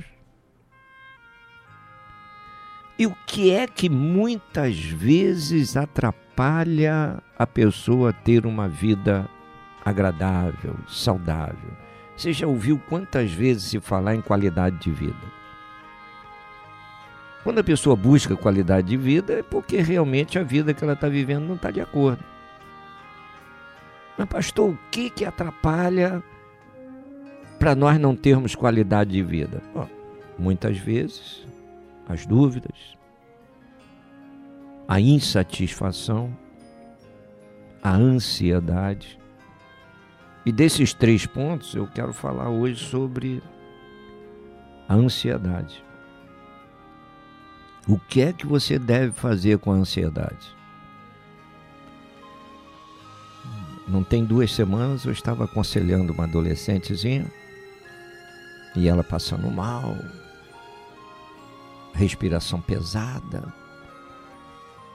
E 2.97 3.05
o 3.05 3.17
que 3.27 3.51
é 3.51 3.67
que 3.67 3.89
muitas 3.89 4.79
vezes 4.79 5.77
atrapalha 5.77 7.21
a 7.37 7.45
pessoa 7.45 8.13
ter 8.13 8.47
uma 8.47 8.69
vida 8.69 9.29
agradável, 9.85 10.77
saudável? 10.89 11.71
Você 12.17 12.33
já 12.33 12.47
ouviu 12.47 12.81
quantas 12.89 13.33
vezes 13.33 13.65
se 13.65 13.81
falar 13.81 14.15
em 14.15 14.21
qualidade 14.21 14.77
de 14.79 14.91
vida? 14.91 15.33
Quando 17.43 17.59
a 17.59 17.65
pessoa 17.65 17.97
busca 17.97 18.37
qualidade 18.37 18.89
de 18.89 18.97
vida, 18.97 19.41
é 19.41 19.43
porque 19.43 19.79
realmente 19.79 20.39
a 20.39 20.43
vida 20.45 20.73
que 20.73 20.85
ela 20.85 20.93
está 20.93 21.09
vivendo 21.09 21.47
não 21.47 21.57
está 21.57 21.71
de 21.71 21.81
acordo. 21.81 22.23
Mas, 24.17 24.29
pastor, 24.29 24.71
o 24.71 24.79
que, 24.91 25.11
que 25.11 25.25
atrapalha 25.25 26.23
para 27.59 27.75
nós 27.75 27.99
não 27.99 28.15
termos 28.15 28.55
qualidade 28.55 29.11
de 29.11 29.23
vida? 29.23 29.63
muitas 30.39 30.77
vezes, 30.77 31.47
as 32.09 32.27
dúvidas, 32.27 32.97
a 34.89 35.01
insatisfação, 35.01 36.37
a 37.83 37.95
ansiedade. 37.95 39.19
E 40.45 40.51
desses 40.51 40.93
três 40.93 41.25
pontos 41.25 41.75
eu 41.75 41.87
quero 41.87 42.13
falar 42.13 42.49
hoje 42.49 42.85
sobre 42.85 43.43
a 44.89 44.95
ansiedade. 44.95 45.85
O 47.87 47.99
que 47.99 48.21
é 48.21 48.33
que 48.33 48.47
você 48.47 48.79
deve 48.79 49.13
fazer 49.13 49.59
com 49.59 49.73
a 49.73 49.77
ansiedade? 49.77 50.55
Não 53.87 54.03
tem 54.03 54.25
duas 54.25 54.53
semanas 54.53 55.05
eu 55.05 55.13
estava 55.13 55.45
aconselhando 55.45 56.13
uma 56.13 56.25
adolescentezinha 56.25 57.31
e 58.75 58.89
ela 58.89 59.05
passando 59.05 59.51
mal, 59.51 59.97
respiração 61.93 62.61
pesada. 62.61 63.53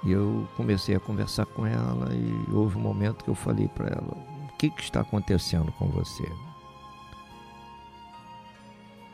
E 0.03 0.12
eu 0.12 0.47
comecei 0.55 0.95
a 0.95 0.99
conversar 0.99 1.45
com 1.45 1.65
ela 1.65 2.10
e 2.13 2.53
houve 2.53 2.77
um 2.77 2.81
momento 2.81 3.23
que 3.23 3.29
eu 3.29 3.36
falei 3.36 3.67
para 3.67 3.88
ela: 3.88 4.37
que, 4.57 4.69
que 4.69 4.81
está 4.81 5.01
acontecendo 5.01 5.71
com 5.73 5.87
você? 5.87 6.27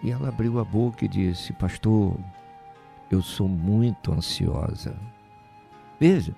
E 0.01 0.11
ela 0.11 0.29
abriu 0.29 0.59
a 0.59 0.63
boca 0.63 1.05
e 1.05 1.07
disse: 1.07 1.53
Pastor, 1.53 2.17
eu 3.11 3.21
sou 3.21 3.47
muito 3.47 4.11
ansiosa. 4.11 4.95
Veja, 5.99 6.33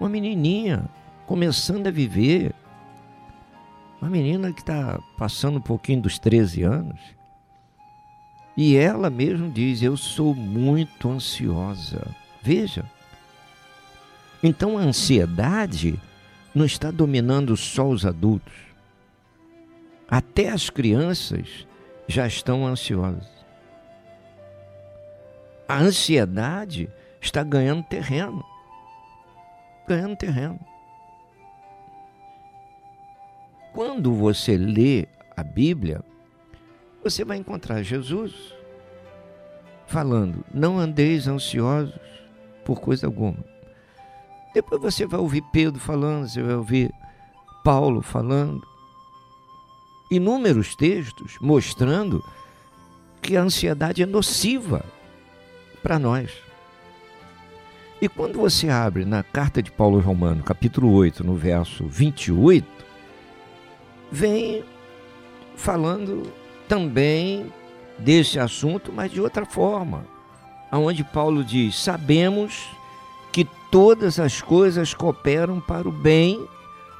uma 0.00 0.08
menininha 0.08 0.88
começando 1.26 1.86
a 1.86 1.90
viver. 1.90 2.54
Uma 4.00 4.10
menina 4.10 4.52
que 4.52 4.60
está 4.60 5.00
passando 5.16 5.56
um 5.56 5.62
pouquinho 5.62 6.02
dos 6.02 6.18
13 6.18 6.62
anos. 6.62 7.00
E 8.56 8.76
ela 8.76 9.08
mesmo 9.08 9.50
diz: 9.50 9.82
Eu 9.82 9.96
sou 9.96 10.34
muito 10.34 11.08
ansiosa. 11.08 12.14
Veja. 12.42 12.84
Então 14.42 14.76
a 14.76 14.82
ansiedade 14.82 15.98
não 16.56 16.64
está 16.64 16.90
dominando 16.90 17.56
só 17.56 17.88
os 17.88 18.04
adultos. 18.04 18.54
Até 20.08 20.48
as 20.48 20.70
crianças 20.70 21.66
já 22.08 22.26
estão 22.26 22.66
ansiosas. 22.66 23.28
A 25.68 25.78
ansiedade 25.78 26.88
está 27.20 27.42
ganhando 27.44 27.84
terreno. 27.84 28.44
Ganhando 29.86 30.16
terreno. 30.16 30.58
quando 33.76 34.14
você 34.14 34.56
lê 34.56 35.06
a 35.36 35.44
Bíblia, 35.44 36.00
você 37.04 37.26
vai 37.26 37.36
encontrar 37.36 37.82
Jesus 37.82 38.54
falando: 39.86 40.42
não 40.52 40.78
andeis 40.78 41.28
ansiosos 41.28 41.94
por 42.64 42.80
coisa 42.80 43.06
alguma. 43.06 43.44
Depois 44.56 44.80
você 44.80 45.04
vai 45.04 45.20
ouvir 45.20 45.42
Pedro 45.52 45.78
falando, 45.78 46.26
você 46.26 46.42
vai 46.42 46.54
ouvir 46.54 46.90
Paulo 47.62 48.00
falando. 48.00 48.66
Inúmeros 50.10 50.74
textos 50.74 51.36
mostrando 51.42 52.24
que 53.20 53.36
a 53.36 53.42
ansiedade 53.42 54.02
é 54.02 54.06
nociva 54.06 54.82
para 55.82 55.98
nós. 55.98 56.30
E 58.00 58.08
quando 58.08 58.38
você 58.38 58.70
abre 58.70 59.04
na 59.04 59.22
carta 59.22 59.62
de 59.62 59.70
Paulo 59.70 60.00
Romano, 60.00 60.42
capítulo 60.42 60.90
8, 60.90 61.22
no 61.22 61.34
verso 61.34 61.86
28, 61.86 62.66
vem 64.10 64.64
falando 65.54 66.32
também 66.66 67.52
desse 67.98 68.38
assunto, 68.38 68.90
mas 68.90 69.12
de 69.12 69.20
outra 69.20 69.44
forma. 69.44 70.06
Aonde 70.70 71.04
Paulo 71.04 71.44
diz: 71.44 71.76
"Sabemos 71.78 72.74
todas 73.70 74.18
as 74.18 74.40
coisas 74.40 74.94
cooperam 74.94 75.60
para 75.60 75.88
o 75.88 75.92
bem 75.92 76.46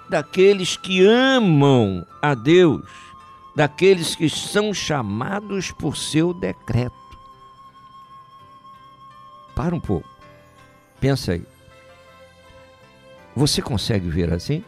daqueles 0.09 0.77
que 0.77 1.05
amam 1.05 2.07
a 2.23 2.35
Deus, 2.35 2.85
daqueles 3.55 4.15
que 4.15 4.29
são 4.29 4.73
chamados 4.73 5.71
por 5.71 5.97
seu 5.97 6.33
decreto. 6.33 6.95
Para 9.55 9.75
um 9.75 9.81
pouco. 9.81 10.09
Pensa 11.01 11.33
aí. 11.33 11.45
Você 13.35 13.61
consegue 13.61 14.09
ver 14.09 14.33
assim? 14.33 14.65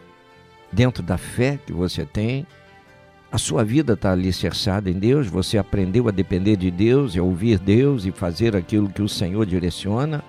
Dentro 0.70 1.02
da 1.02 1.16
fé 1.16 1.58
que 1.64 1.72
você 1.72 2.04
tem, 2.04 2.46
a 3.30 3.36
sua 3.36 3.62
vida 3.62 3.92
está 3.92 4.12
alicerçada 4.12 4.90
em 4.90 4.98
Deus, 4.98 5.26
você 5.26 5.58
aprendeu 5.58 6.08
a 6.08 6.10
depender 6.10 6.56
de 6.56 6.70
Deus, 6.70 7.16
a 7.16 7.22
ouvir 7.22 7.58
Deus 7.58 8.06
e 8.06 8.12
fazer 8.12 8.56
aquilo 8.56 8.88
que 8.88 9.02
o 9.02 9.08
Senhor 9.08 9.44
direciona. 9.44 10.24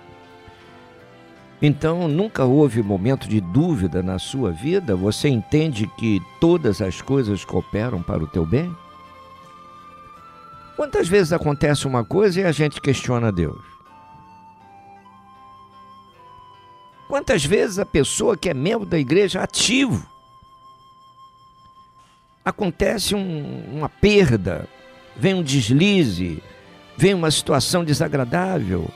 Então, 1.62 2.08
nunca 2.08 2.44
houve 2.44 2.82
momento 2.82 3.28
de 3.28 3.40
dúvida 3.40 4.02
na 4.02 4.18
sua 4.18 4.50
vida? 4.50 4.96
Você 4.96 5.28
entende 5.28 5.86
que 5.98 6.22
todas 6.40 6.80
as 6.80 7.02
coisas 7.02 7.44
cooperam 7.44 8.02
para 8.02 8.22
o 8.22 8.26
teu 8.26 8.46
bem? 8.46 8.74
Quantas 10.74 11.06
vezes 11.06 11.32
acontece 11.32 11.86
uma 11.86 12.02
coisa 12.02 12.40
e 12.40 12.44
a 12.44 12.52
gente 12.52 12.80
questiona 12.80 13.30
Deus? 13.30 13.62
Quantas 17.06 17.44
vezes 17.44 17.78
a 17.78 17.84
pessoa 17.84 18.36
que 18.36 18.48
é 18.48 18.54
membro 18.54 18.86
da 18.86 18.98
igreja 18.98 19.42
ativo 19.42 20.08
acontece 22.42 23.14
um, 23.14 23.64
uma 23.74 23.88
perda, 23.88 24.66
vem 25.14 25.34
um 25.34 25.42
deslize, 25.42 26.42
vem 26.96 27.12
uma 27.12 27.30
situação 27.30 27.84
desagradável, 27.84 28.90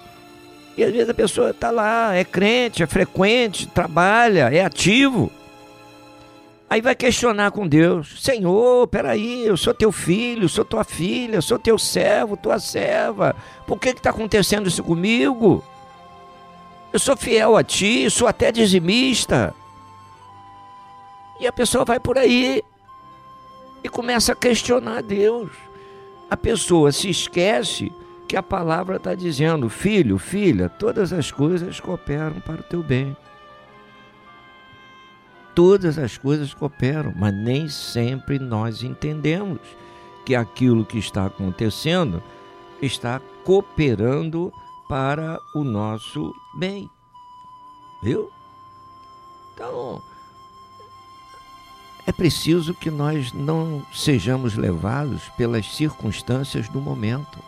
e 0.77 0.83
às 0.83 0.93
vezes 0.93 1.09
a 1.09 1.15
pessoa 1.15 1.51
está 1.51 1.71
lá, 1.71 2.15
é 2.15 2.25
crente, 2.25 2.83
é 2.83 2.87
frequente, 2.87 3.67
trabalha, 3.69 4.53
é 4.53 4.65
ativo. 4.65 5.31
Aí 6.69 6.81
vai 6.81 6.95
questionar 6.95 7.53
com 7.53 7.67
Deus: 7.67 8.21
Senhor, 8.21 8.89
peraí, 8.89 9.47
eu 9.47 9.57
sou 9.57 9.73
teu 9.73 9.93
filho, 9.93 10.49
sou 10.49 10.65
tua 10.65 10.83
filha, 10.83 11.41
sou 11.41 11.59
teu 11.59 11.79
servo, 11.79 12.37
tua 12.37 12.59
serva. 12.59 13.37
Por 13.67 13.79
que 13.79 13.91
está 13.91 14.11
acontecendo 14.11 14.67
isso 14.67 14.83
comigo? 14.83 15.63
Eu 16.93 16.99
sou 16.99 17.17
fiel 17.17 17.57
a 17.57 17.63
ti, 17.63 18.09
sou 18.11 18.27
até 18.27 18.51
dizimista. 18.51 19.55
E 21.41 21.47
a 21.47 21.53
pessoa 21.53 21.85
vai 21.85 22.01
por 22.01 22.19
aí 22.19 22.63
e 23.83 23.89
começa 23.89 24.33
a 24.33 24.37
questionar 24.37 25.03
Deus. 25.03 25.51
A 26.31 26.37
pessoa 26.37 26.91
se 26.91 27.11
esquece 27.11 27.93
que 28.27 28.37
a 28.37 28.43
palavra 28.43 28.97
está 28.97 29.15
dizendo: 29.15 29.69
filho, 29.69 30.19
filha, 30.19 30.69
todas 30.69 31.13
as 31.13 31.31
coisas 31.31 31.81
cooperam 31.81 32.41
para 32.41 32.61
o 32.61 32.65
teu 32.65 32.83
bem. 32.83 33.17
Todas 35.55 35.99
as 35.99 36.19
coisas 36.19 36.53
cooperam, 36.53 37.13
mas 37.15 37.33
nem 37.33 37.69
sempre 37.69 38.39
nós 38.39 38.83
entendemos 38.83 39.61
que 40.25 40.35
aquilo 40.35 40.85
que 40.85 40.99
está 40.99 41.27
acontecendo 41.27 42.23
está 42.83 43.21
cooperando 43.45 44.53
para 44.89 45.39
o 45.55 45.63
nosso 45.63 46.35
bem. 46.57 46.91
Viu? 48.03 48.31
Então, 49.55 50.03
é 52.07 52.13
preciso 52.13 52.75
que 52.75 52.91
nós 52.91 53.33
não 53.33 53.83
sejamos 53.93 54.57
levados 54.57 55.29
pelas 55.37 55.75
circunstâncias 55.75 56.69
do 56.69 56.81
momento. 56.81 57.39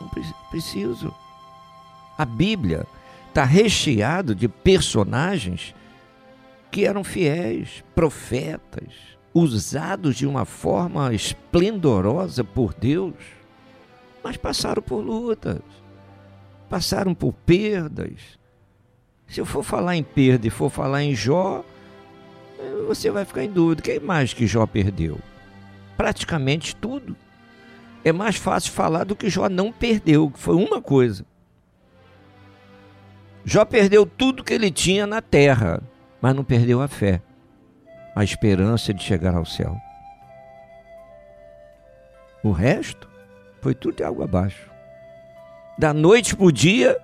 Não 0.00 0.08
preciso. 0.50 1.14
A 2.16 2.24
Bíblia 2.24 2.86
está 3.28 3.44
recheado 3.44 4.34
de 4.34 4.48
personagens 4.48 5.74
que 6.70 6.84
eram 6.84 7.02
fiéis, 7.02 7.84
profetas, 7.94 8.92
usados 9.34 10.16
de 10.16 10.26
uma 10.26 10.44
forma 10.44 11.12
esplendorosa 11.12 12.44
por 12.44 12.74
Deus, 12.74 13.14
mas 14.22 14.36
passaram 14.36 14.82
por 14.82 15.00
lutas, 15.00 15.60
passaram 16.68 17.14
por 17.14 17.32
perdas. 17.32 18.38
Se 19.26 19.40
eu 19.40 19.46
for 19.46 19.62
falar 19.62 19.96
em 19.96 20.02
perda 20.02 20.46
e 20.46 20.50
for 20.50 20.70
falar 20.70 21.02
em 21.02 21.14
Jó, 21.14 21.64
você 22.86 23.10
vai 23.10 23.24
ficar 23.24 23.44
em 23.44 23.50
dúvida. 23.50 23.80
O 23.80 23.84
que 23.84 24.00
mais 24.00 24.34
que 24.34 24.46
Jó 24.46 24.66
perdeu? 24.66 25.18
Praticamente 25.96 26.74
tudo 26.74 27.16
é 28.04 28.12
mais 28.12 28.36
fácil 28.36 28.72
falar 28.72 29.04
do 29.04 29.16
que 29.16 29.28
Jó 29.28 29.48
não 29.48 29.72
perdeu, 29.72 30.30
que 30.30 30.38
foi 30.38 30.54
uma 30.54 30.80
coisa. 30.80 31.24
Jó 33.44 33.64
perdeu 33.64 34.06
tudo 34.06 34.44
que 34.44 34.54
ele 34.54 34.70
tinha 34.70 35.06
na 35.06 35.20
terra, 35.20 35.82
mas 36.20 36.34
não 36.34 36.44
perdeu 36.44 36.80
a 36.80 36.88
fé, 36.88 37.22
a 38.14 38.22
esperança 38.22 38.92
de 38.92 39.02
chegar 39.02 39.34
ao 39.34 39.44
céu. 39.44 39.76
O 42.42 42.52
resto 42.52 43.08
foi 43.60 43.74
tudo 43.74 43.96
de 43.96 44.04
água 44.04 44.24
abaixo. 44.24 44.70
Da 45.78 45.92
noite 45.92 46.36
para 46.36 46.46
o 46.46 46.52
dia, 46.52 46.98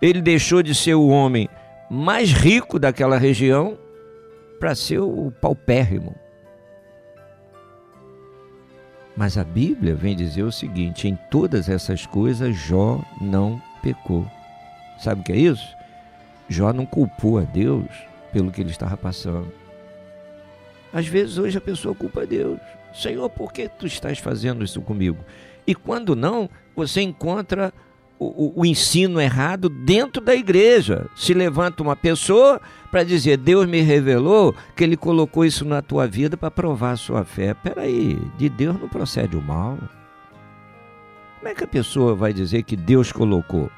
ele 0.00 0.20
deixou 0.20 0.62
de 0.62 0.74
ser 0.74 0.94
o 0.94 1.08
homem 1.08 1.48
mais 1.90 2.32
rico 2.32 2.78
daquela 2.78 3.18
região 3.18 3.78
para 4.58 4.74
ser 4.74 4.98
o 4.98 5.30
paupérrimo. 5.40 6.14
Mas 9.16 9.38
a 9.38 9.44
Bíblia 9.44 9.94
vem 9.94 10.16
dizer 10.16 10.42
o 10.42 10.52
seguinte: 10.52 11.08
em 11.08 11.16
todas 11.30 11.68
essas 11.68 12.04
coisas 12.06 12.56
Jó 12.56 13.00
não 13.20 13.60
pecou. 13.82 14.28
Sabe 14.98 15.20
o 15.20 15.24
que 15.24 15.32
é 15.32 15.36
isso? 15.36 15.76
Jó 16.48 16.72
não 16.72 16.84
culpou 16.84 17.38
a 17.38 17.42
Deus 17.42 17.86
pelo 18.32 18.50
que 18.50 18.60
ele 18.60 18.70
estava 18.70 18.96
passando. 18.96 19.52
Às 20.92 21.06
vezes 21.06 21.38
hoje 21.38 21.58
a 21.58 21.60
pessoa 21.60 21.94
culpa 21.94 22.26
Deus. 22.26 22.60
Senhor, 22.92 23.28
por 23.28 23.52
que 23.52 23.68
tu 23.68 23.86
estás 23.86 24.18
fazendo 24.18 24.64
isso 24.64 24.80
comigo? 24.80 25.24
E 25.66 25.74
quando 25.74 26.14
não, 26.14 26.48
você 26.76 27.00
encontra 27.00 27.72
o, 28.36 28.60
o, 28.60 28.66
ensino 28.66 29.20
errado 29.20 29.68
dentro 29.68 30.22
da 30.22 30.34
igreja. 30.34 31.06
Se 31.14 31.34
levanta 31.34 31.82
uma 31.82 31.96
pessoa 31.96 32.60
para 32.90 33.04
dizer, 33.04 33.36
Deus 33.36 33.66
me 33.66 33.80
revelou 33.80 34.54
que 34.76 34.84
Ele 34.84 34.96
colocou 34.96 35.44
isso 35.44 35.64
na 35.64 35.82
tua 35.82 36.06
vida 36.06 36.36
para 36.36 36.50
provar 36.50 36.92
a 36.92 36.96
sua 36.96 37.24
fé. 37.24 37.54
Peraí, 37.54 38.18
de 38.36 38.48
Deus 38.48 38.80
não 38.80 38.88
procede 38.88 39.36
o 39.36 39.42
mal. 39.42 39.78
Como 41.38 41.48
é 41.48 41.54
que 41.54 41.64
a 41.64 41.68
pessoa 41.68 42.14
vai 42.14 42.32
dizer 42.32 42.62
que 42.62 42.76
Deus 42.76 43.12
colocou? 43.12 43.70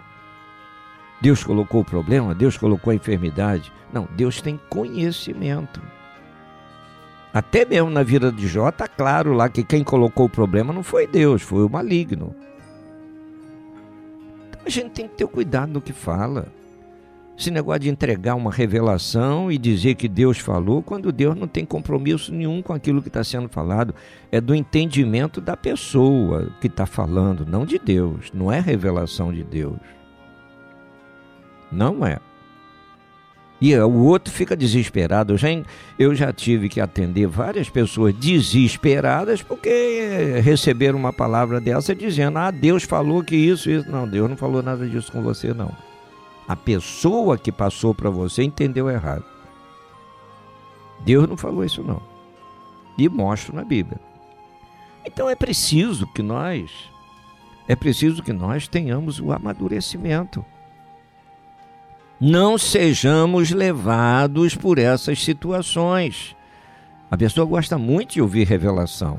Deus 1.20 1.42
colocou 1.42 1.80
o 1.80 1.84
problema? 1.84 2.34
Deus 2.34 2.56
colocou 2.56 2.90
a 2.90 2.94
enfermidade? 2.94 3.72
Não, 3.92 4.08
Deus 4.16 4.40
tem 4.40 4.60
conhecimento. 4.68 5.80
Até 7.32 7.64
mesmo 7.64 7.90
na 7.90 8.02
vida 8.02 8.32
de 8.32 8.46
Jó 8.46 8.68
está 8.68 8.88
claro 8.88 9.32
lá 9.32 9.48
que 9.48 9.62
quem 9.62 9.84
colocou 9.84 10.26
o 10.26 10.30
problema 10.30 10.72
não 10.72 10.82
foi 10.82 11.06
Deus, 11.06 11.42
foi 11.42 11.64
o 11.64 11.68
maligno. 11.68 12.34
A 14.66 14.68
gente 14.68 14.90
tem 14.90 15.06
que 15.06 15.14
ter 15.14 15.28
cuidado 15.28 15.72
no 15.72 15.80
que 15.80 15.92
fala. 15.92 16.48
Esse 17.38 17.52
negócio 17.52 17.82
de 17.82 17.88
entregar 17.88 18.34
uma 18.34 18.50
revelação 18.50 19.52
e 19.52 19.58
dizer 19.58 19.94
que 19.94 20.08
Deus 20.08 20.38
falou, 20.38 20.82
quando 20.82 21.12
Deus 21.12 21.36
não 21.36 21.46
tem 21.46 21.64
compromisso 21.64 22.32
nenhum 22.32 22.60
com 22.62 22.72
aquilo 22.72 23.00
que 23.00 23.08
está 23.08 23.22
sendo 23.22 23.48
falado, 23.48 23.94
é 24.32 24.40
do 24.40 24.54
entendimento 24.54 25.40
da 25.40 25.56
pessoa 25.56 26.50
que 26.60 26.66
está 26.66 26.84
falando, 26.84 27.46
não 27.46 27.64
de 27.64 27.78
Deus. 27.78 28.32
Não 28.34 28.50
é 28.50 28.58
revelação 28.58 29.32
de 29.32 29.44
Deus. 29.44 29.78
Não 31.70 32.04
é. 32.04 32.18
E 33.60 33.74
o 33.76 34.04
outro 34.04 34.32
fica 34.32 34.56
desesperado. 34.56 35.32
Eu 35.32 35.38
já, 35.38 35.48
eu 35.98 36.14
já 36.14 36.32
tive 36.32 36.68
que 36.68 36.80
atender 36.80 37.26
várias 37.26 37.70
pessoas 37.70 38.14
desesperadas 38.14 39.42
porque 39.42 40.40
receberam 40.42 40.98
uma 40.98 41.12
palavra 41.12 41.60
dessa 41.60 41.94
dizendo: 41.94 42.38
Ah, 42.38 42.50
Deus 42.50 42.82
falou 42.82 43.24
que 43.24 43.34
isso, 43.34 43.70
isso. 43.70 43.90
Não, 43.90 44.06
Deus 44.06 44.28
não 44.28 44.36
falou 44.36 44.62
nada 44.62 44.86
disso 44.86 45.10
com 45.10 45.22
você, 45.22 45.54
não. 45.54 45.74
A 46.46 46.54
pessoa 46.54 47.38
que 47.38 47.50
passou 47.50 47.94
para 47.94 48.10
você 48.10 48.42
entendeu 48.42 48.90
errado. 48.90 49.24
Deus 51.00 51.28
não 51.28 51.36
falou 51.36 51.64
isso, 51.64 51.82
não. 51.82 52.00
E 52.98 53.08
mostro 53.08 53.54
na 53.54 53.64
Bíblia. 53.64 53.98
Então 55.04 55.30
é 55.30 55.34
preciso 55.34 56.06
que 56.08 56.22
nós, 56.22 56.70
é 57.66 57.74
preciso 57.74 58.22
que 58.22 58.32
nós 58.32 58.68
tenhamos 58.68 59.18
o 59.18 59.32
amadurecimento 59.32 60.44
não 62.20 62.56
sejamos 62.56 63.50
levados 63.50 64.54
por 64.54 64.78
essas 64.78 65.22
situações. 65.22 66.34
A 67.10 67.16
pessoa 67.16 67.46
gosta 67.46 67.78
muito 67.78 68.14
de 68.14 68.22
ouvir 68.22 68.46
revelação. 68.46 69.18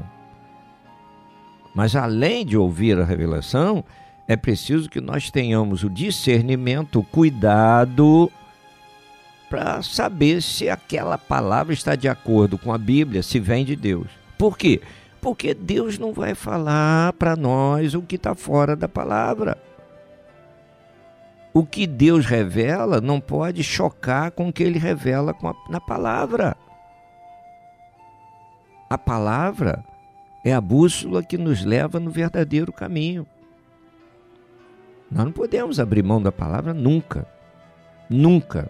Mas 1.74 1.96
além 1.96 2.46
de 2.46 2.58
ouvir 2.58 3.00
a 3.00 3.06
revelação, 3.06 3.84
é 4.28 4.36
preciso 4.36 4.90
que 4.90 5.00
nós 5.00 5.30
tenhamos 5.30 5.84
o 5.84 5.90
discernimento, 5.90 7.00
o 7.00 7.04
cuidado 7.04 8.32
para 9.50 9.82
saber 9.82 10.42
se 10.42 10.70
aquela 10.70 11.18
palavra 11.18 11.74
está 11.74 11.96
de 11.96 12.10
acordo 12.10 12.58
com 12.58 12.74
a 12.74 12.78
Bíblia, 12.78 13.24
se 13.24 13.40
vem 13.40 13.64
de 13.64 13.76
Deus. 13.76 14.08
Por 14.38 14.58
quê? 14.58 14.82
Porque 15.22 15.54
Deus 15.54 15.98
não 15.98 16.12
vai 16.12 16.36
falar 16.36 17.14
para 17.14 17.36
nós 17.36 17.94
o 17.94 18.02
que 18.02 18.16
está 18.16 18.36
fora 18.36 18.76
da 18.76 18.90
palavra. 18.90 19.58
O 21.60 21.65
que 21.65 21.88
Deus 21.88 22.26
revela 22.26 23.02
não 23.02 23.20
pode 23.20 23.63
chocar 23.63 24.32
com 24.32 24.50
o 24.50 24.54
que 24.54 24.62
ele 24.62 24.78
revela 24.78 25.32
a, 25.32 25.72
na 25.72 25.82
palavra. 25.82 26.56
A 28.89 28.98
palavra 28.98 29.84
é 30.46 30.54
a 30.54 30.62
bússola 30.62 31.24
que 31.24 31.38
nos 31.38 31.63
leva 31.65 32.00
no 32.00 32.12
verdadeiro 32.12 32.72
caminho. 32.72 33.26
Nós 35.12 35.26
não 35.26 35.32
podemos 35.32 35.80
abrir 35.80 36.04
mão 36.04 36.22
da 36.22 36.32
palavra 36.32 36.74
nunca. 36.74 37.28
Nunca. 38.10 38.70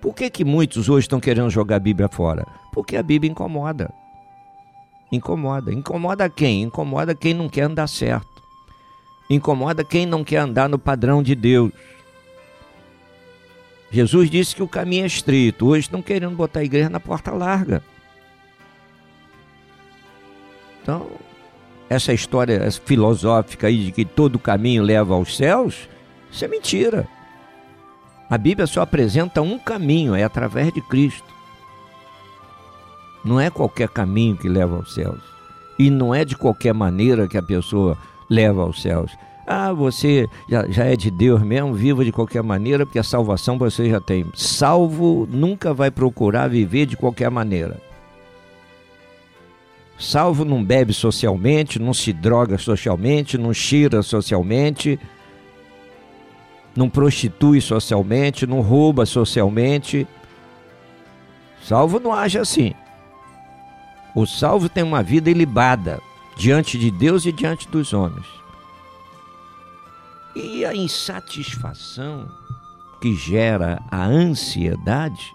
Por 0.00 0.14
que, 0.14 0.30
que 0.30 0.44
muitos 0.44 0.88
hoje 0.88 1.04
estão 1.04 1.18
querendo 1.18 1.50
jogar 1.50 1.76
a 1.76 1.80
Bíblia 1.80 2.08
fora? 2.08 2.46
Porque 2.72 2.96
a 2.96 3.02
Bíblia 3.02 3.32
incomoda. 3.32 3.92
Incomoda. 5.10 5.72
Incomoda 5.72 6.30
quem? 6.30 6.62
Incomoda 6.62 7.14
quem 7.14 7.34
não 7.34 7.48
quer 7.48 7.62
andar 7.62 7.88
certo. 7.88 8.37
Incomoda 9.28 9.84
quem 9.84 10.06
não 10.06 10.24
quer 10.24 10.38
andar 10.38 10.68
no 10.68 10.78
padrão 10.78 11.22
de 11.22 11.34
Deus. 11.34 11.72
Jesus 13.90 14.30
disse 14.30 14.54
que 14.54 14.62
o 14.62 14.68
caminho 14.68 15.04
é 15.04 15.06
estreito. 15.06 15.66
Hoje 15.66 15.80
estão 15.80 16.02
querendo 16.02 16.34
botar 16.34 16.60
a 16.60 16.64
igreja 16.64 16.88
na 16.88 17.00
porta 17.00 17.30
larga. 17.30 17.82
Então, 20.82 21.06
essa 21.88 22.12
história 22.12 22.70
filosófica 22.70 23.66
aí 23.66 23.86
de 23.86 23.92
que 23.92 24.04
todo 24.04 24.38
caminho 24.38 24.82
leva 24.82 25.14
aos 25.14 25.36
céus, 25.36 25.88
isso 26.30 26.44
é 26.44 26.48
mentira. 26.48 27.08
A 28.30 28.36
Bíblia 28.36 28.66
só 28.66 28.82
apresenta 28.82 29.40
um 29.40 29.58
caminho, 29.58 30.14
é 30.14 30.22
através 30.22 30.72
de 30.72 30.82
Cristo. 30.82 31.28
Não 33.24 33.40
é 33.40 33.50
qualquer 33.50 33.88
caminho 33.88 34.36
que 34.36 34.48
leva 34.48 34.76
aos 34.76 34.94
céus. 34.94 35.20
E 35.78 35.90
não 35.90 36.14
é 36.14 36.24
de 36.24 36.36
qualquer 36.36 36.74
maneira 36.74 37.26
que 37.26 37.38
a 37.38 37.42
pessoa 37.42 37.96
leva 38.28 38.62
aos 38.62 38.82
céus. 38.82 39.16
Ah, 39.46 39.72
você 39.72 40.28
já, 40.46 40.68
já 40.68 40.84
é 40.84 40.94
de 40.94 41.10
Deus 41.10 41.42
mesmo, 41.42 41.72
viva 41.72 42.04
de 42.04 42.12
qualquer 42.12 42.42
maneira, 42.42 42.84
porque 42.84 42.98
a 42.98 43.02
salvação 43.02 43.56
você 43.56 43.88
já 43.88 43.98
tem. 43.98 44.26
Salvo 44.34 45.26
nunca 45.30 45.72
vai 45.72 45.90
procurar 45.90 46.48
viver 46.48 46.84
de 46.84 46.98
qualquer 46.98 47.30
maneira. 47.30 47.80
Salvo 49.98 50.44
não 50.44 50.62
bebe 50.62 50.92
socialmente, 50.92 51.78
não 51.78 51.94
se 51.94 52.12
droga 52.12 52.58
socialmente, 52.58 53.38
não 53.38 53.54
cheira 53.54 54.02
socialmente, 54.02 55.00
não 56.76 56.90
prostitui 56.90 57.60
socialmente, 57.60 58.46
não 58.46 58.60
rouba 58.60 59.06
socialmente. 59.06 60.06
Salvo 61.62 61.98
não 61.98 62.12
age 62.12 62.38
assim. 62.38 62.74
O 64.14 64.26
salvo 64.26 64.68
tem 64.68 64.84
uma 64.84 65.02
vida 65.02 65.30
ilibada 65.30 66.00
diante 66.38 66.78
de 66.78 66.88
Deus 66.88 67.26
e 67.26 67.32
diante 67.32 67.68
dos 67.68 67.92
homens. 67.92 68.26
E 70.36 70.64
a 70.64 70.72
insatisfação 70.72 72.30
que 73.00 73.14
gera 73.16 73.82
a 73.90 74.04
ansiedade 74.04 75.34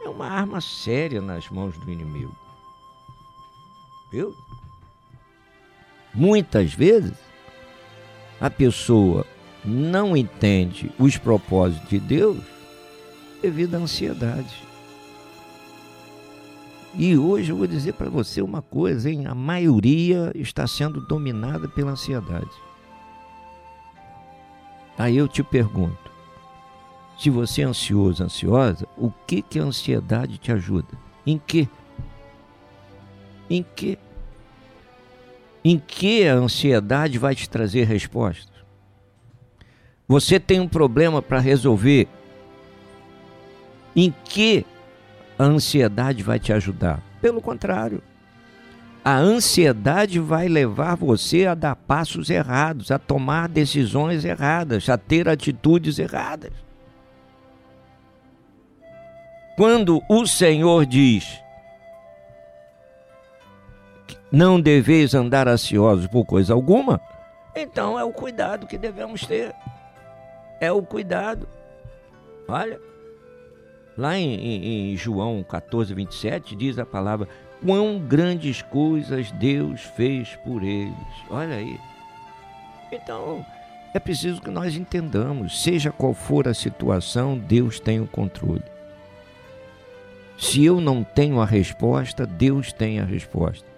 é 0.00 0.08
uma 0.08 0.28
arma 0.28 0.60
séria 0.60 1.20
nas 1.20 1.50
mãos 1.50 1.76
do 1.76 1.90
inimigo. 1.90 2.34
Viu? 4.12 4.32
Muitas 6.14 6.72
vezes 6.72 7.18
a 8.40 8.48
pessoa 8.48 9.26
não 9.64 10.16
entende 10.16 10.92
os 10.98 11.16
propósitos 11.16 11.88
de 11.88 11.98
Deus 11.98 12.38
devido 13.40 13.74
à 13.74 13.78
ansiedade. 13.78 14.71
E 16.94 17.16
hoje 17.16 17.50
eu 17.50 17.56
vou 17.56 17.66
dizer 17.66 17.94
para 17.94 18.10
você 18.10 18.42
uma 18.42 18.60
coisa, 18.60 19.10
hein? 19.10 19.26
A 19.26 19.34
maioria 19.34 20.30
está 20.34 20.66
sendo 20.66 21.00
dominada 21.00 21.66
pela 21.66 21.92
ansiedade. 21.92 22.50
Aí 24.98 25.16
eu 25.16 25.26
te 25.26 25.42
pergunto: 25.42 26.10
se 27.18 27.30
você 27.30 27.62
é 27.62 27.64
ansioso, 27.64 28.22
ansiosa, 28.22 28.86
o 28.96 29.10
que 29.26 29.40
que 29.40 29.58
a 29.58 29.62
ansiedade 29.62 30.36
te 30.36 30.52
ajuda? 30.52 30.88
Em 31.26 31.38
que? 31.38 31.68
Em 33.48 33.64
que? 33.74 33.98
Em 35.64 35.78
que 35.78 36.26
a 36.26 36.34
ansiedade 36.34 37.18
vai 37.18 37.34
te 37.34 37.48
trazer 37.48 37.84
respostas? 37.84 38.52
Você 40.06 40.38
tem 40.38 40.60
um 40.60 40.68
problema 40.68 41.22
para 41.22 41.38
resolver. 41.38 42.06
Em 43.94 44.12
que 44.24 44.66
a 45.38 45.44
ansiedade 45.44 46.22
vai 46.22 46.38
te 46.38 46.52
ajudar? 46.52 47.00
Pelo 47.20 47.40
contrário, 47.40 48.02
a 49.04 49.16
ansiedade 49.16 50.20
vai 50.20 50.46
levar 50.46 50.96
você 50.96 51.46
a 51.46 51.54
dar 51.54 51.74
passos 51.74 52.30
errados, 52.30 52.90
a 52.90 52.98
tomar 52.98 53.48
decisões 53.48 54.24
erradas, 54.24 54.88
a 54.88 54.96
ter 54.96 55.28
atitudes 55.28 55.98
erradas. 55.98 56.52
Quando 59.56 60.00
o 60.08 60.26
Senhor 60.26 60.86
diz: 60.86 61.40
Não 64.30 64.60
deveis 64.60 65.14
andar 65.14 65.48
ansiosos 65.48 66.06
por 66.06 66.24
coisa 66.24 66.54
alguma, 66.54 67.00
então 67.54 67.98
é 67.98 68.04
o 68.04 68.12
cuidado 68.12 68.66
que 68.66 68.78
devemos 68.78 69.26
ter. 69.26 69.54
É 70.60 70.70
o 70.70 70.82
cuidado. 70.82 71.48
Olha, 72.46 72.80
lá 73.96 74.16
em, 74.16 74.34
em, 74.34 74.92
em 74.92 74.96
João 74.96 75.42
14, 75.42 75.92
27, 75.94 76.56
diz 76.56 76.78
a 76.78 76.86
palavra: 76.86 77.28
quão 77.64 77.98
grandes 77.98 78.62
coisas 78.62 79.30
Deus 79.32 79.80
fez 79.80 80.36
por 80.44 80.62
eles. 80.62 80.94
Olha 81.30 81.56
aí. 81.56 81.78
Então, 82.90 83.44
é 83.94 83.98
preciso 83.98 84.40
que 84.40 84.50
nós 84.50 84.76
entendamos, 84.76 85.62
seja 85.62 85.90
qual 85.90 86.14
for 86.14 86.48
a 86.48 86.54
situação, 86.54 87.38
Deus 87.38 87.78
tem 87.78 88.00
o 88.00 88.06
controle. 88.06 88.62
Se 90.38 90.64
eu 90.64 90.80
não 90.80 91.04
tenho 91.04 91.40
a 91.40 91.46
resposta, 91.46 92.26
Deus 92.26 92.72
tem 92.72 92.98
a 92.98 93.04
resposta. 93.04 93.70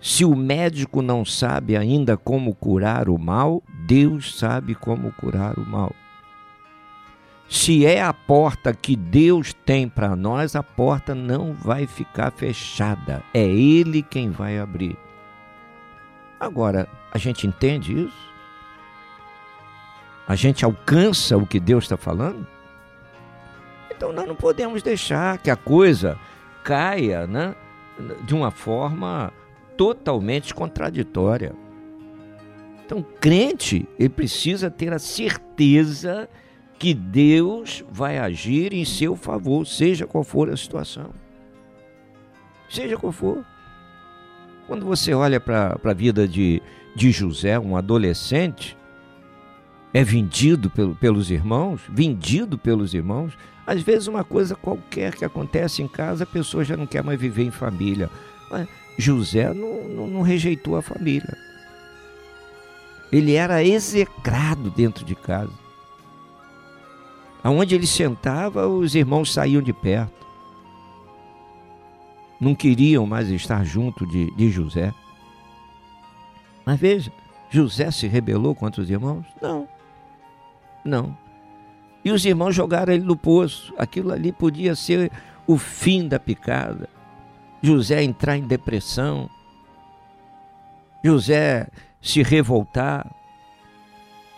Se 0.00 0.24
o 0.24 0.34
médico 0.34 1.02
não 1.02 1.24
sabe 1.24 1.76
ainda 1.76 2.16
como 2.16 2.54
curar 2.54 3.08
o 3.08 3.18
mal, 3.18 3.62
Deus 3.86 4.36
sabe 4.36 4.74
como 4.74 5.12
curar 5.12 5.58
o 5.58 5.66
mal. 5.66 5.94
Se 7.52 7.84
é 7.84 8.00
a 8.00 8.14
porta 8.14 8.72
que 8.72 8.96
Deus 8.96 9.52
tem 9.52 9.86
para 9.86 10.16
nós, 10.16 10.56
a 10.56 10.62
porta 10.62 11.14
não 11.14 11.52
vai 11.52 11.86
ficar 11.86 12.32
fechada. 12.32 13.22
É 13.34 13.44
Ele 13.44 14.00
quem 14.00 14.30
vai 14.30 14.58
abrir. 14.58 14.96
Agora, 16.40 16.88
a 17.12 17.18
gente 17.18 17.46
entende 17.46 18.06
isso? 18.06 18.32
A 20.26 20.34
gente 20.34 20.64
alcança 20.64 21.36
o 21.36 21.46
que 21.46 21.60
Deus 21.60 21.84
está 21.84 21.98
falando? 21.98 22.46
Então 23.94 24.14
nós 24.14 24.26
não 24.26 24.34
podemos 24.34 24.82
deixar 24.82 25.36
que 25.36 25.50
a 25.50 25.56
coisa 25.56 26.18
caia 26.64 27.26
né, 27.26 27.54
de 28.24 28.34
uma 28.34 28.50
forma 28.50 29.30
totalmente 29.76 30.54
contraditória. 30.54 31.52
Então, 32.86 33.04
crente, 33.20 33.86
ele 33.98 34.08
precisa 34.08 34.70
ter 34.70 34.90
a 34.90 34.98
certeza 34.98 36.30
que 36.82 36.92
Deus 36.92 37.84
vai 37.92 38.18
agir 38.18 38.72
em 38.72 38.84
seu 38.84 39.14
favor, 39.14 39.64
seja 39.64 40.04
qual 40.04 40.24
for 40.24 40.50
a 40.50 40.56
situação. 40.56 41.10
Seja 42.68 42.96
qual 42.96 43.12
for. 43.12 43.46
Quando 44.66 44.84
você 44.84 45.14
olha 45.14 45.38
para 45.38 45.78
a 45.80 45.94
vida 45.94 46.26
de, 46.26 46.60
de 46.96 47.12
José, 47.12 47.56
um 47.56 47.76
adolescente, 47.76 48.76
é 49.94 50.02
vendido 50.02 50.68
pelo, 50.70 50.96
pelos 50.96 51.30
irmãos, 51.30 51.82
vendido 51.88 52.58
pelos 52.58 52.94
irmãos. 52.94 53.38
Às 53.64 53.80
vezes, 53.80 54.08
uma 54.08 54.24
coisa 54.24 54.56
qualquer 54.56 55.14
que 55.14 55.24
acontece 55.24 55.84
em 55.84 55.86
casa, 55.86 56.24
a 56.24 56.26
pessoa 56.26 56.64
já 56.64 56.76
não 56.76 56.88
quer 56.88 57.04
mais 57.04 57.20
viver 57.20 57.44
em 57.44 57.52
família. 57.52 58.10
Mas 58.50 58.66
José 58.98 59.54
não, 59.54 59.88
não, 59.88 60.06
não 60.08 60.22
rejeitou 60.22 60.74
a 60.76 60.82
família. 60.82 61.38
Ele 63.12 63.34
era 63.34 63.62
execrado 63.62 64.68
dentro 64.68 65.04
de 65.04 65.14
casa. 65.14 65.61
Aonde 67.42 67.74
ele 67.74 67.86
sentava, 67.86 68.68
os 68.68 68.94
irmãos 68.94 69.32
saíam 69.32 69.60
de 69.60 69.72
perto. 69.72 70.26
Não 72.40 72.54
queriam 72.54 73.06
mais 73.06 73.28
estar 73.30 73.64
junto 73.64 74.06
de, 74.06 74.30
de 74.32 74.50
José. 74.50 74.92
Mas 76.64 76.78
veja, 76.78 77.12
José 77.50 77.90
se 77.90 78.06
rebelou 78.06 78.54
contra 78.54 78.80
os 78.80 78.90
irmãos? 78.90 79.26
Não. 79.40 79.68
Não. 80.84 81.16
E 82.04 82.10
os 82.10 82.24
irmãos 82.24 82.54
jogaram 82.54 82.92
ele 82.92 83.04
no 83.04 83.16
poço. 83.16 83.72
Aquilo 83.76 84.12
ali 84.12 84.32
podia 84.32 84.74
ser 84.74 85.10
o 85.46 85.56
fim 85.56 86.08
da 86.08 86.18
picada. 86.18 86.88
José 87.60 88.02
entrar 88.02 88.36
em 88.36 88.42
depressão. 88.42 89.28
José 91.04 91.68
se 92.00 92.22
revoltar. 92.22 93.08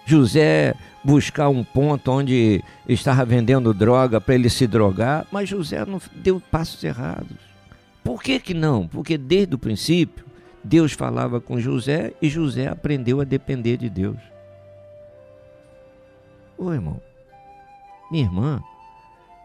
José 0.05 0.75
buscar 1.03 1.49
um 1.49 1.65
ponto 1.65 2.11
onde 2.11 2.63
estava 2.89 3.25
vendendo 3.25 3.73
droga 3.73 4.21
para 4.21 4.35
ele 4.35 4.51
se 4.51 4.67
drogar, 4.67 5.27
mas 5.31 5.49
José 5.49 5.85
não 5.85 6.01
deu 6.15 6.41
passos 6.41 6.83
errados. 6.85 7.39
Por 8.03 8.23
que 8.23 8.39
que 8.39 8.55
não? 8.55 8.87
Porque 8.87 9.17
desde 9.17 9.55
o 9.55 9.59
princípio 9.59 10.25
Deus 10.63 10.93
falava 10.93 11.41
com 11.41 11.61
José 11.61 12.13
e 12.23 12.29
José 12.29 12.69
aprendeu 12.69 13.21
a 13.21 13.25
depender 13.25 13.77
de 13.77 13.91
Deus. 13.91 14.17
Ô 16.57 16.73
irmão, 16.73 17.01
minha 18.11 18.25
irmã, 18.25 18.63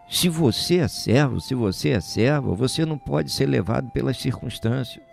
se 0.10 0.30
você 0.30 0.78
é 0.78 0.88
servo, 0.88 1.42
se 1.42 1.54
você 1.54 1.90
é 1.90 2.00
serva, 2.00 2.54
você 2.54 2.86
não 2.86 2.98
pode 2.98 3.32
ser 3.32 3.48
levado 3.48 3.90
pelas 3.92 4.18
circunstâncias. 4.18 5.04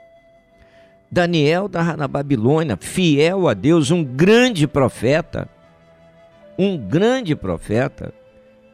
Daniel 1.11 1.67
estava 1.67 1.97
na 1.97 2.09
Babilônia, 2.09 2.77
fiel 2.77 3.49
a 3.49 3.55
Deus, 3.55 3.91
um 3.91 4.05
grande 4.05 4.67
profeta. 4.67 5.49
Um 6.59 6.77
grande 6.77 7.37
profeta. 7.37 8.13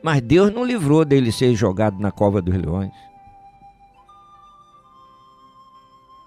Mas 0.02 0.20
Deus 0.20 0.52
não 0.52 0.64
livrou 0.64 1.04
dele 1.04 1.30
ser 1.30 1.54
jogado 1.54 2.00
na 2.00 2.10
cova 2.10 2.42
dos 2.42 2.54
leões. 2.54 2.92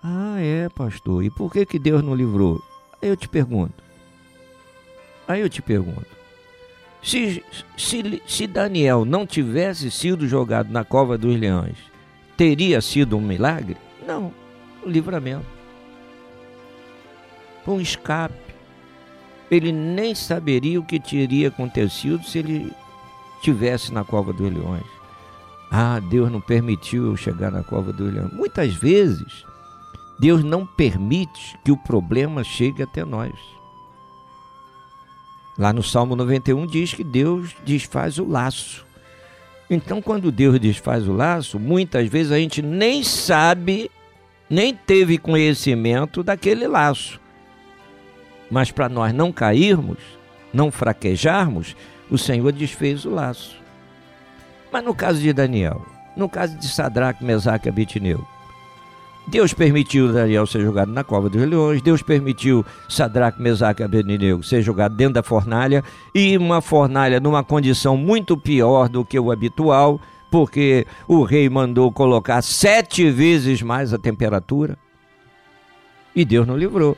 Ah, 0.04 0.38
é, 0.40 0.70
pastor. 0.70 1.24
E 1.24 1.30
por 1.30 1.52
que, 1.52 1.66
que 1.66 1.80
Deus 1.80 2.04
não 2.04 2.14
livrou? 2.14 2.62
Aí 3.02 3.10
eu 3.10 3.18
te 3.18 3.28
pergunto. 3.28 3.84
Aí 5.28 5.42
eu 5.42 5.50
te 5.50 5.62
pergunto. 5.62 6.16
Se, 7.02 7.44
se, 7.78 8.22
se 8.26 8.48
Daniel 8.48 9.06
não 9.06 9.26
tivesse 9.26 9.92
sido 9.92 10.28
jogado 10.28 10.72
na 10.72 10.84
cova 10.84 11.18
dos 11.18 11.38
leões, 11.38 11.78
teria 12.38 12.82
sido 12.82 13.18
um 13.18 13.22
milagre? 13.22 13.78
Não, 14.08 14.32
um 14.86 14.90
livramento. 14.90 15.55
Um 17.68 17.80
escape. 17.80 18.36
Ele 19.50 19.72
nem 19.72 20.14
saberia 20.16 20.80
o 20.80 20.86
que 20.86 21.00
teria 21.00 21.50
acontecido 21.50 22.24
se 22.24 22.40
ele 22.40 22.72
tivesse 23.42 23.94
na 23.94 24.04
cova 24.04 24.34
dos 24.34 24.52
leões. 24.52 24.86
Ah, 25.72 26.00
Deus 26.00 26.32
não 26.32 26.42
permitiu 26.42 27.08
eu 27.08 27.18
chegar 27.18 27.52
na 27.52 27.64
cova 27.64 27.92
dos 27.92 28.14
leões. 28.14 28.34
Muitas 28.34 28.74
vezes, 28.74 29.46
Deus 30.20 30.44
não 30.44 30.66
permite 30.66 31.58
que 31.64 31.72
o 31.72 31.78
problema 31.78 32.44
chegue 32.44 32.82
até 32.84 33.04
nós. 33.04 33.34
Lá 35.58 35.72
no 35.72 35.84
Salmo 35.84 36.16
91 36.16 36.66
diz 36.68 36.94
que 36.94 37.04
Deus 37.04 37.56
desfaz 37.66 38.18
o 38.18 38.28
laço. 38.28 38.86
Então, 39.70 40.02
quando 40.02 40.32
Deus 40.32 40.60
desfaz 40.60 41.08
o 41.08 41.14
laço, 41.14 41.60
muitas 41.60 42.08
vezes 42.08 42.32
a 42.32 42.38
gente 42.38 42.62
nem 42.62 43.04
sabe, 43.04 43.90
nem 44.50 44.76
teve 44.76 45.18
conhecimento 45.18 46.22
daquele 46.24 46.68
laço. 46.68 47.20
Mas 48.50 48.72
para 48.72 48.90
nós 48.90 49.14
não 49.14 49.32
cairmos, 49.32 49.98
não 50.54 50.72
fraquejarmos, 50.72 51.76
o 52.10 52.18
Senhor 52.18 52.52
desfez 52.52 53.06
o 53.06 53.10
laço. 53.10 53.58
Mas 54.72 54.84
no 54.84 54.94
caso 54.94 55.20
de 55.20 55.34
Daniel, 55.34 55.86
no 56.16 56.30
caso 56.30 56.58
de 56.58 56.68
Sadraque, 56.68 57.24
Mesaque 57.24 57.68
e 57.68 57.70
Abitneu, 57.70 58.26
Deus 59.28 59.54
permitiu 59.54 60.14
Daniel 60.14 60.46
ser 60.46 60.62
jogado 60.62 60.92
na 60.92 61.04
cova 61.04 61.30
dos 61.30 61.42
leões, 61.42 61.82
Deus 61.82 62.04
permitiu 62.04 62.64
Sadraque, 62.88 63.42
Mesaque 63.42 63.82
e 63.82 63.86
Abednego 63.86 64.44
ser 64.44 64.62
jogado 64.62 64.96
dentro 64.96 65.16
da 65.16 65.24
fornalha 65.24 65.84
e 66.14 66.38
uma 66.38 66.62
fornalha 66.62 67.20
numa 67.20 67.44
condição 67.44 67.98
muito 67.98 68.38
pior 68.38 68.88
do 68.88 69.04
que 69.04 69.20
o 69.20 69.32
habitual, 69.32 70.00
porque 70.30 70.86
o 71.08 71.24
rei 71.24 71.50
mandou 71.50 71.92
colocar 71.92 72.44
sete 72.44 73.10
vezes 73.10 73.64
mais 73.64 73.94
a 73.94 73.98
temperatura 73.98 74.78
e 76.16 76.24
Deus 76.24 76.48
não 76.48 76.56
livrou. 76.56 76.96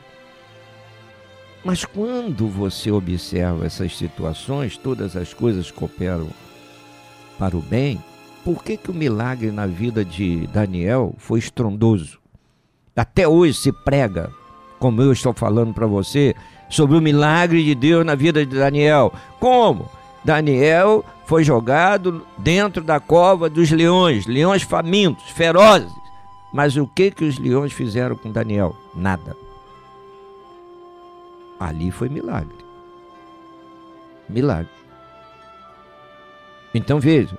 Mas 1.68 1.84
quando 1.84 2.48
você 2.48 2.90
observa 2.90 3.66
essas 3.66 3.98
situações, 3.98 4.78
todas 4.78 5.18
as 5.18 5.34
coisas 5.34 5.70
cooperam 5.70 6.30
para 7.38 7.58
o 7.58 7.62
bem, 7.62 8.02
por 8.46 8.64
que, 8.64 8.78
que 8.78 8.90
o 8.90 8.94
milagre 8.94 9.52
na 9.52 9.68
vida 9.68 10.06
de 10.06 10.48
Daniel 10.48 11.14
foi 11.18 11.40
estrondoso? 11.40 12.20
Até 12.96 13.28
hoje 13.28 13.54
se 13.56 13.74
prega, 13.74 14.32
como 14.80 15.02
eu 15.02 15.12
estou 15.12 15.34
falando 15.34 15.74
para 15.74 15.86
você, 15.86 16.34
sobre 16.70 16.96
o 16.96 17.02
milagre 17.02 17.62
de 17.62 17.76
Deus 17.76 18.06
na 18.06 18.16
vida 18.16 18.46
de 18.46 18.56
Daniel. 18.56 19.12
Como? 19.38 19.92
Daniel 20.24 21.04
foi 21.26 21.44
jogado 21.44 22.26
dentro 22.38 22.82
da 22.82 23.02
cova 23.02 23.50
dos 23.50 23.72
leões, 23.72 24.26
leões 24.26 24.62
famintos, 24.62 25.32
ferozes. 25.32 25.92
Mas 26.54 26.78
o 26.78 26.88
que 26.88 27.12
que 27.12 27.26
os 27.26 27.38
leões 27.38 27.74
fizeram 27.74 28.16
com 28.16 28.32
Daniel? 28.32 28.74
Nada. 28.96 29.47
Ali 31.60 31.92
foi 31.92 32.10
milagre. 32.10 32.56
Milagre. 34.30 34.70
Então 36.74 37.00
veja, 37.00 37.38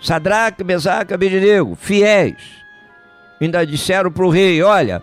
Sadraque, 0.00 0.62
Mesaque, 0.62 1.14
Abednego, 1.14 1.74
fiéis, 1.74 2.62
ainda 3.40 3.66
disseram 3.66 4.10
para 4.10 4.24
o 4.24 4.30
rei: 4.30 4.62
Olha, 4.62 5.02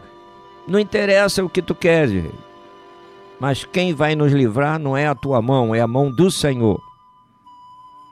não 0.68 0.80
interessa 0.80 1.44
o 1.44 1.50
que 1.50 1.62
tu 1.62 1.76
queres, 1.76 2.12
rei, 2.12 2.36
mas 3.40 3.66
quem 3.66 3.94
vai 3.94 4.16
nos 4.16 4.32
livrar 4.32 4.80
não 4.80 4.96
é 4.96 5.08
a 5.08 5.16
tua 5.16 5.42
mão, 5.42 5.74
é 5.74 5.82
a 5.82 5.88
mão 5.88 6.12
do 6.12 6.30
Senhor. 6.30 6.80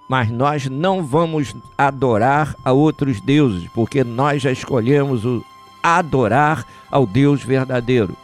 Mas 0.10 0.32
nós 0.32 0.68
não 0.68 1.04
vamos 1.04 1.56
adorar 1.78 2.56
a 2.66 2.72
outros 2.72 3.22
deuses, 3.22 3.68
porque 3.76 4.04
nós 4.04 4.42
já 4.42 4.52
escolhemos 4.52 5.24
o 5.24 5.46
adorar 5.84 6.66
ao 6.90 7.06
Deus 7.06 7.44
verdadeiro. 7.44 8.18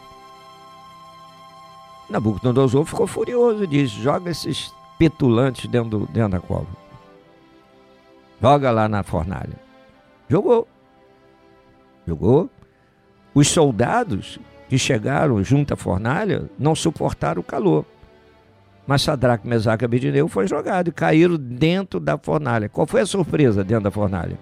Nabucodonosor 2.09 2.85
ficou 2.85 3.07
furioso 3.07 3.65
disse: 3.65 3.95
Joga 4.01 4.31
esses 4.31 4.73
petulantes 4.97 5.67
dentro, 5.67 6.07
dentro 6.11 6.31
da 6.31 6.39
cova. 6.39 6.67
Joga 8.41 8.71
lá 8.71 8.87
na 8.87 9.03
fornalha. 9.03 9.57
Jogou. 10.29 10.67
Jogou. 12.07 12.49
Os 13.33 13.47
soldados 13.49 14.39
que 14.69 14.77
chegaram 14.77 15.43
junto 15.43 15.73
à 15.73 15.77
fornalha 15.77 16.49
não 16.57 16.75
suportaram 16.75 17.41
o 17.41 17.43
calor. 17.43 17.85
Mas 18.87 19.01
Sadraque, 19.01 19.47
Mesaque 19.47 19.83
e 19.83 19.85
Abednego 19.85 20.27
foi 20.27 20.47
jogado 20.47 20.89
e 20.89 20.91
caíram 20.91 21.37
dentro 21.37 21.99
da 21.99 22.17
fornalha. 22.17 22.69
Qual 22.69 22.85
foi 22.85 23.01
a 23.01 23.05
surpresa 23.05 23.63
dentro 23.63 23.85
da 23.85 23.91
fornalha? 23.91 24.37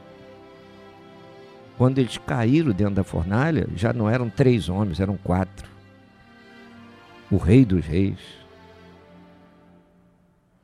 Quando 1.78 2.00
eles 2.00 2.18
caíram 2.18 2.72
dentro 2.72 2.96
da 2.96 3.04
fornalha, 3.04 3.68
já 3.76 3.94
não 3.94 4.10
eram 4.10 4.30
três 4.30 4.70
homens, 4.70 5.00
eram 5.00 5.18
quatro. 5.18 5.73
O 7.34 7.38
Rei 7.38 7.66
dos 7.66 7.84
Reis, 7.84 8.20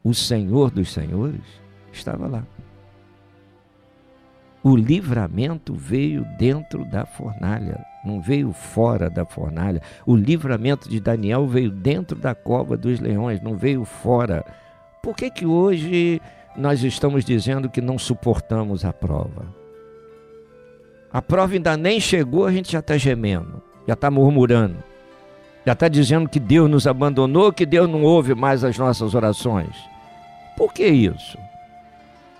o 0.03 0.13
Senhor 0.13 0.69
dos 0.69 0.93
Senhores, 0.93 1.41
estava 1.91 2.27
lá. 2.27 2.43
O 4.61 4.75
livramento 4.75 5.73
veio 5.73 6.23
dentro 6.37 6.85
da 6.85 7.07
fornalha, 7.07 7.83
não 8.05 8.21
veio 8.21 8.53
fora 8.53 9.09
da 9.09 9.25
fornalha. 9.25 9.81
O 10.05 10.15
livramento 10.15 10.87
de 10.87 10.99
Daniel 10.99 11.47
veio 11.47 11.71
dentro 11.71 12.15
da 12.15 12.35
cova 12.35 12.77
dos 12.77 12.99
leões, 12.99 13.41
não 13.41 13.55
veio 13.57 13.83
fora. 13.83 14.45
Por 15.01 15.15
que, 15.15 15.31
que 15.31 15.47
hoje 15.47 16.21
nós 16.55 16.83
estamos 16.83 17.25
dizendo 17.25 17.67
que 17.67 17.81
não 17.81 17.97
suportamos 17.97 18.85
a 18.85 18.93
prova? 18.93 19.47
A 21.11 21.19
prova 21.19 21.51
ainda 21.51 21.75
nem 21.75 21.99
chegou, 21.99 22.45
a 22.45 22.51
gente 22.51 22.71
já 22.71 22.79
está 22.79 22.95
gemendo, 22.95 23.59
já 23.87 23.95
está 23.95 24.11
murmurando, 24.11 24.83
já 25.65 25.73
está 25.73 25.87
dizendo 25.87 26.29
que 26.29 26.39
Deus 26.39 26.69
nos 26.69 26.87
abandonou, 26.87 27.51
que 27.51 27.65
Deus 27.65 27.89
não 27.89 28.03
ouve 28.03 28.33
mais 28.33 28.63
as 28.63 28.77
nossas 28.77 29.13
orações. 29.13 29.75
Por 30.57 30.73
que 30.73 30.85
isso? 30.85 31.37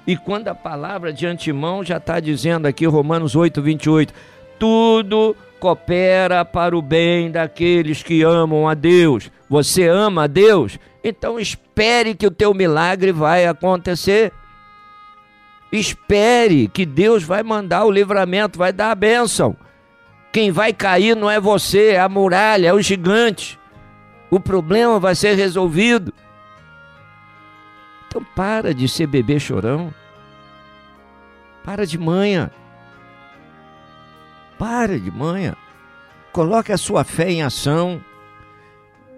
E 0.07 0.17
quando 0.17 0.47
a 0.47 0.55
palavra 0.55 1.13
de 1.13 1.26
antemão 1.26 1.84
já 1.84 1.97
está 1.97 2.20
dizendo 2.20 2.65
aqui, 2.65 2.86
Romanos 2.86 3.36
8, 3.36 3.61
28, 3.61 4.13
tudo 4.57 5.36
coopera 5.59 6.43
para 6.43 6.76
o 6.76 6.82
bem 6.82 7.30
daqueles 7.30 8.01
que 8.01 8.24
amam 8.24 8.67
a 8.67 8.74
Deus. 8.74 9.30
Você 9.49 9.88
ama 9.88 10.24
a 10.24 10.28
Deus? 10.28 10.80
Então 11.03 11.39
espere 11.39 12.15
que 12.15 12.26
o 12.26 12.32
teu 12.32 12.53
milagre 12.53 13.11
vai 13.11 13.45
acontecer. 13.45 14.32
Espere 15.72 16.67
que 16.67 16.86
Deus 16.86 17.24
vai 17.24 17.43
mandar 17.43 17.86
o 17.86 17.91
livramento, 17.91 18.57
vai 18.57 18.74
dar 18.74 18.91
a 18.91 18.95
bênção. 18.95 19.55
Quem 20.32 20.52
vai 20.52 20.74
cair 20.74 21.16
não 21.16 21.30
é 21.30 21.40
você, 21.40 21.92
é 21.92 22.00
a 22.00 22.08
muralha, 22.08 22.68
é 22.68 22.74
o 22.74 22.82
gigante. 22.82 23.60
O 24.30 24.40
problema 24.40 25.00
vai 25.00 25.16
ser 25.16 25.36
resolvido. 25.36 26.14
Então 28.08 28.24
para 28.36 28.74
de 28.74 28.88
ser 28.88 29.08
bebê 29.08 29.40
chorão. 29.40 29.94
Para 31.64 31.86
de 31.86 31.98
manha. 31.98 32.52
Para 34.58 35.00
de 35.00 35.10
manha. 35.10 35.56
Coloque 36.32 36.72
a 36.72 36.78
sua 36.78 37.04
fé 37.04 37.32
em 37.32 37.42
ação. 37.42 38.02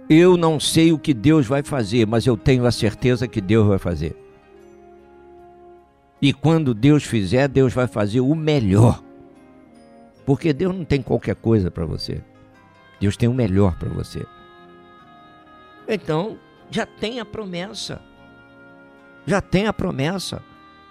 Eu 0.09 0.37
não 0.37 0.59
sei 0.59 0.91
o 0.91 0.99
que 0.99 1.13
Deus 1.13 1.45
vai 1.45 1.63
fazer, 1.63 2.05
mas 2.05 2.25
eu 2.25 2.37
tenho 2.37 2.65
a 2.65 2.71
certeza 2.71 3.27
que 3.27 3.41
Deus 3.41 3.67
vai 3.67 3.77
fazer. 3.77 4.15
E 6.21 6.31
quando 6.31 6.73
Deus 6.73 7.03
fizer, 7.03 7.47
Deus 7.47 7.73
vai 7.73 7.87
fazer 7.87 8.21
o 8.21 8.35
melhor. 8.35 9.01
Porque 10.31 10.53
Deus 10.53 10.73
não 10.73 10.85
tem 10.85 11.01
qualquer 11.01 11.35
coisa 11.35 11.69
para 11.69 11.85
você. 11.85 12.21
Deus 13.01 13.17
tem 13.17 13.27
o 13.27 13.33
melhor 13.33 13.75
para 13.75 13.89
você. 13.89 14.25
Então, 15.85 16.37
já 16.69 16.85
tem 16.85 17.19
a 17.19 17.25
promessa. 17.25 18.01
Já 19.25 19.41
tem 19.41 19.67
a 19.67 19.73
promessa. 19.73 20.41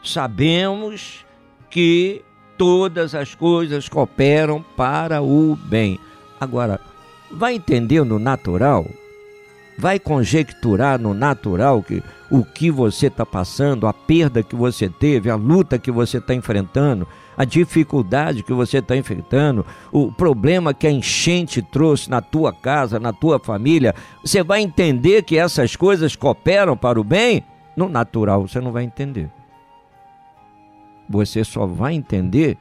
Sabemos 0.05 1.25
que 1.71 2.23
todas 2.59 3.15
as 3.15 3.35
coisas 3.35 3.89
cooperam 3.89 4.63
para 4.77 5.23
o 5.23 5.57
bem. 5.57 5.99
Agora, 6.39 6.79
vai 7.31 7.55
entendendo 7.55 8.19
natural? 8.19 8.85
vai 9.81 9.99
conjecturar 9.99 11.01
no 11.01 11.15
natural 11.15 11.83
que 11.83 12.03
o 12.31 12.45
que 12.45 12.71
você 12.71 13.07
está 13.07 13.25
passando, 13.25 13.87
a 13.87 13.95
perda 13.95 14.43
que 14.43 14.55
você 14.55 14.91
teve, 14.91 15.31
a 15.31 15.37
luta 15.37 15.79
que 15.79 15.91
você 15.91 16.19
está 16.19 16.35
enfrentando, 16.35 17.09
a 17.41 17.45
dificuldade 17.47 18.43
que 18.43 18.53
você 18.53 18.79
está 18.79 18.95
enfrentando, 18.95 19.65
o 19.91 20.13
problema 20.13 20.75
que 20.75 20.87
a 20.87 20.91
enchente 20.91 21.63
trouxe 21.63 22.11
na 22.11 22.21
tua 22.21 22.53
casa, 22.53 23.01
na 23.01 23.15
tua 23.15 23.39
família, 23.39 23.95
você 24.23 24.43
vai 24.43 24.61
entender 24.61 25.23
que 25.23 25.39
essas 25.39 25.75
coisas 25.75 26.15
cooperam 26.15 26.77
para 26.77 27.01
o 27.01 27.05
bem? 27.05 27.43
No 27.75 27.89
natural 27.89 28.47
você 28.47 28.61
não 28.61 28.73
vai 28.73 28.85
entender. 28.85 29.31
Você 31.09 31.43
só 31.43 31.65
vai 31.65 31.95
entender 31.95 32.59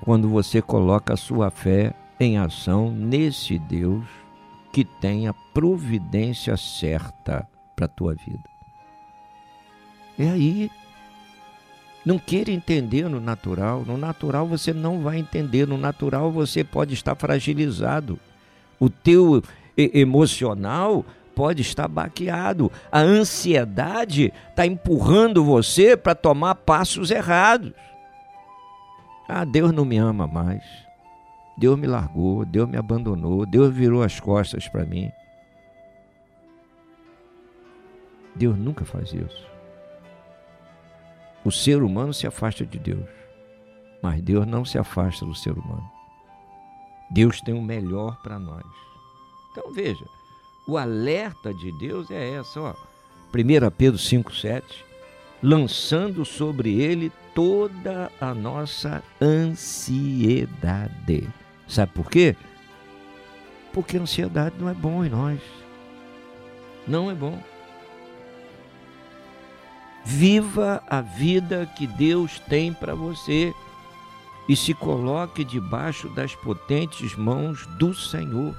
quando 0.00 0.28
você 0.28 0.60
coloca 0.60 1.14
a 1.14 1.16
sua 1.16 1.48
fé 1.48 1.94
em 2.18 2.38
ação 2.38 2.90
nesse 2.90 3.56
Deus 3.56 4.04
que 4.72 4.84
tem 4.84 5.28
a 5.28 5.34
providência 5.54 6.56
certa 6.56 7.48
para 7.76 7.84
a 7.84 7.88
tua 7.88 8.16
vida. 8.16 8.50
É 10.18 10.28
aí. 10.28 10.68
Não 12.08 12.18
queira 12.18 12.50
entender 12.50 13.06
no 13.06 13.20
natural. 13.20 13.84
No 13.86 13.98
natural 13.98 14.46
você 14.46 14.72
não 14.72 15.02
vai 15.02 15.18
entender. 15.18 15.66
No 15.66 15.76
natural 15.76 16.32
você 16.32 16.64
pode 16.64 16.94
estar 16.94 17.14
fragilizado. 17.14 18.18
O 18.80 18.88
teu 18.88 19.42
emocional 19.76 21.04
pode 21.34 21.60
estar 21.60 21.86
baqueado. 21.86 22.72
A 22.90 23.00
ansiedade 23.00 24.32
está 24.48 24.64
empurrando 24.64 25.44
você 25.44 25.98
para 25.98 26.14
tomar 26.14 26.54
passos 26.54 27.10
errados. 27.10 27.74
Ah, 29.28 29.44
Deus 29.44 29.70
não 29.70 29.84
me 29.84 29.98
ama 29.98 30.26
mais. 30.26 30.64
Deus 31.58 31.78
me 31.78 31.86
largou, 31.86 32.42
Deus 32.46 32.66
me 32.66 32.78
abandonou, 32.78 33.44
Deus 33.44 33.70
virou 33.70 34.02
as 34.02 34.18
costas 34.18 34.66
para 34.66 34.86
mim. 34.86 35.12
Deus 38.34 38.56
nunca 38.56 38.86
faz 38.86 39.12
isso. 39.12 39.57
O 41.44 41.50
ser 41.50 41.82
humano 41.82 42.12
se 42.12 42.26
afasta 42.26 42.66
de 42.66 42.78
Deus, 42.78 43.08
mas 44.02 44.20
Deus 44.20 44.46
não 44.46 44.64
se 44.64 44.78
afasta 44.78 45.24
do 45.24 45.34
ser 45.34 45.52
humano. 45.52 45.88
Deus 47.10 47.40
tem 47.40 47.54
o 47.54 47.62
melhor 47.62 48.20
para 48.22 48.38
nós. 48.38 48.64
Então 49.50 49.72
veja, 49.72 50.04
o 50.66 50.76
alerta 50.76 51.54
de 51.54 51.72
Deus 51.78 52.10
é 52.10 52.34
essa, 52.34 52.60
ó. 52.60 52.74
1 53.34 53.70
Pedro 53.76 53.98
5,7, 53.98 54.62
lançando 55.42 56.24
sobre 56.24 56.80
ele 56.80 57.12
toda 57.34 58.10
a 58.20 58.34
nossa 58.34 59.02
ansiedade. 59.20 61.28
Sabe 61.66 61.92
por 61.92 62.10
quê? 62.10 62.36
Porque 63.72 63.96
a 63.96 64.00
ansiedade 64.00 64.56
não 64.58 64.68
é 64.68 64.74
bom 64.74 65.04
em 65.04 65.08
nós. 65.08 65.40
Não 66.86 67.10
é 67.10 67.14
bom. 67.14 67.42
Viva 70.04 70.82
a 70.88 71.00
vida 71.00 71.70
que 71.76 71.86
Deus 71.86 72.38
tem 72.48 72.72
para 72.72 72.94
você 72.94 73.54
e 74.48 74.56
se 74.56 74.72
coloque 74.72 75.44
debaixo 75.44 76.08
das 76.08 76.34
potentes 76.34 77.14
mãos 77.14 77.66
do 77.78 77.94
Senhor. 77.94 78.56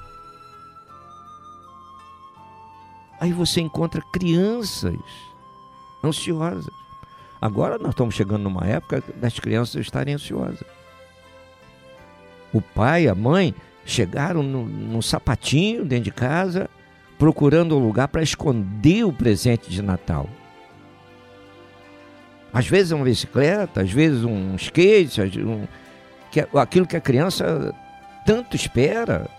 Aí 3.20 3.34
você 3.34 3.60
encontra 3.60 4.02
crianças 4.14 4.96
ansiosas. 6.04 6.74
Agora 7.42 7.78
nós 7.78 7.90
estamos 7.90 8.16
chegando 8.16 8.44
numa 8.44 8.66
época 8.66 9.04
das 9.16 9.40
crianças 9.40 9.82
estarem 9.82 10.14
ansiosas. 10.14 10.64
O 12.54 12.62
pai, 12.62 13.08
a 13.08 13.16
mãe 13.16 13.54
chegaram 13.86 14.44
no, 14.44 14.66
no 14.66 15.02
sapatinho 15.02 15.84
dentro 15.84 16.06
de 16.06 16.12
casa, 16.12 16.70
procurando 17.18 17.76
um 17.76 17.86
lugar 17.86 18.08
para 18.08 18.22
esconder 18.22 19.04
o 19.04 19.14
presente 19.14 19.70
de 19.70 19.82
Natal. 19.82 20.30
Às 22.52 22.68
vezes 22.68 22.92
é 22.92 22.96
uma 22.96 23.06
bicicleta, 23.06 23.82
às 23.82 23.92
vezes 23.92 24.24
um 24.24 24.56
skate, 24.56 25.22
um, 25.40 25.68
que, 26.32 26.40
é 26.40 26.48
aquilo 26.56 26.88
que 26.88 26.98
a 26.98 27.02
criança 27.02 27.74
tanto 28.26 28.56
espera. 28.56 29.30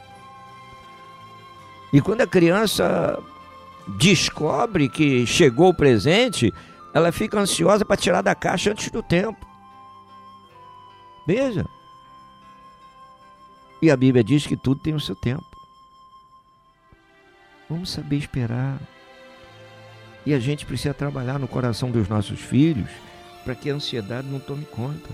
E 1.93 2.01
quando 2.01 2.21
a 2.21 2.27
criança 2.27 3.19
descobre 3.99 4.89
que 4.89 5.27
chegou 5.27 5.71
o 5.71 5.75
presente, 5.75 6.53
ela 6.95 7.11
fica 7.11 7.39
ansiosa 7.39 7.85
para 7.85 7.97
tirar 7.97 8.23
da 8.23 8.35
caixa 8.35 8.71
antes 8.71 8.91
do 8.91 9.03
tempo. 9.03 9.47
Veja. 11.27 11.65
E 13.83 13.91
a 13.91 13.97
Bíblia 13.97 14.23
diz 14.23 14.47
que 14.47 14.57
tudo 14.57 14.81
tem 14.81 14.95
o 14.95 15.01
seu 15.01 15.17
tempo. 15.17 15.45
Vamos 17.69 17.91
saber 17.91 18.17
esperar. 18.17 18.81
E 20.25 20.35
a 20.35 20.39
gente 20.39 20.67
precisa 20.67 20.93
trabalhar 20.93 21.39
no 21.39 21.49
coração 21.49 21.91
dos 21.91 22.09
nossos 22.09 22.41
filhos 22.41 22.91
para 23.45 23.55
que 23.55 23.71
a 23.71 23.75
ansiedade 23.75 24.27
não 24.27 24.39
tome 24.39 24.65
conta. 24.65 25.09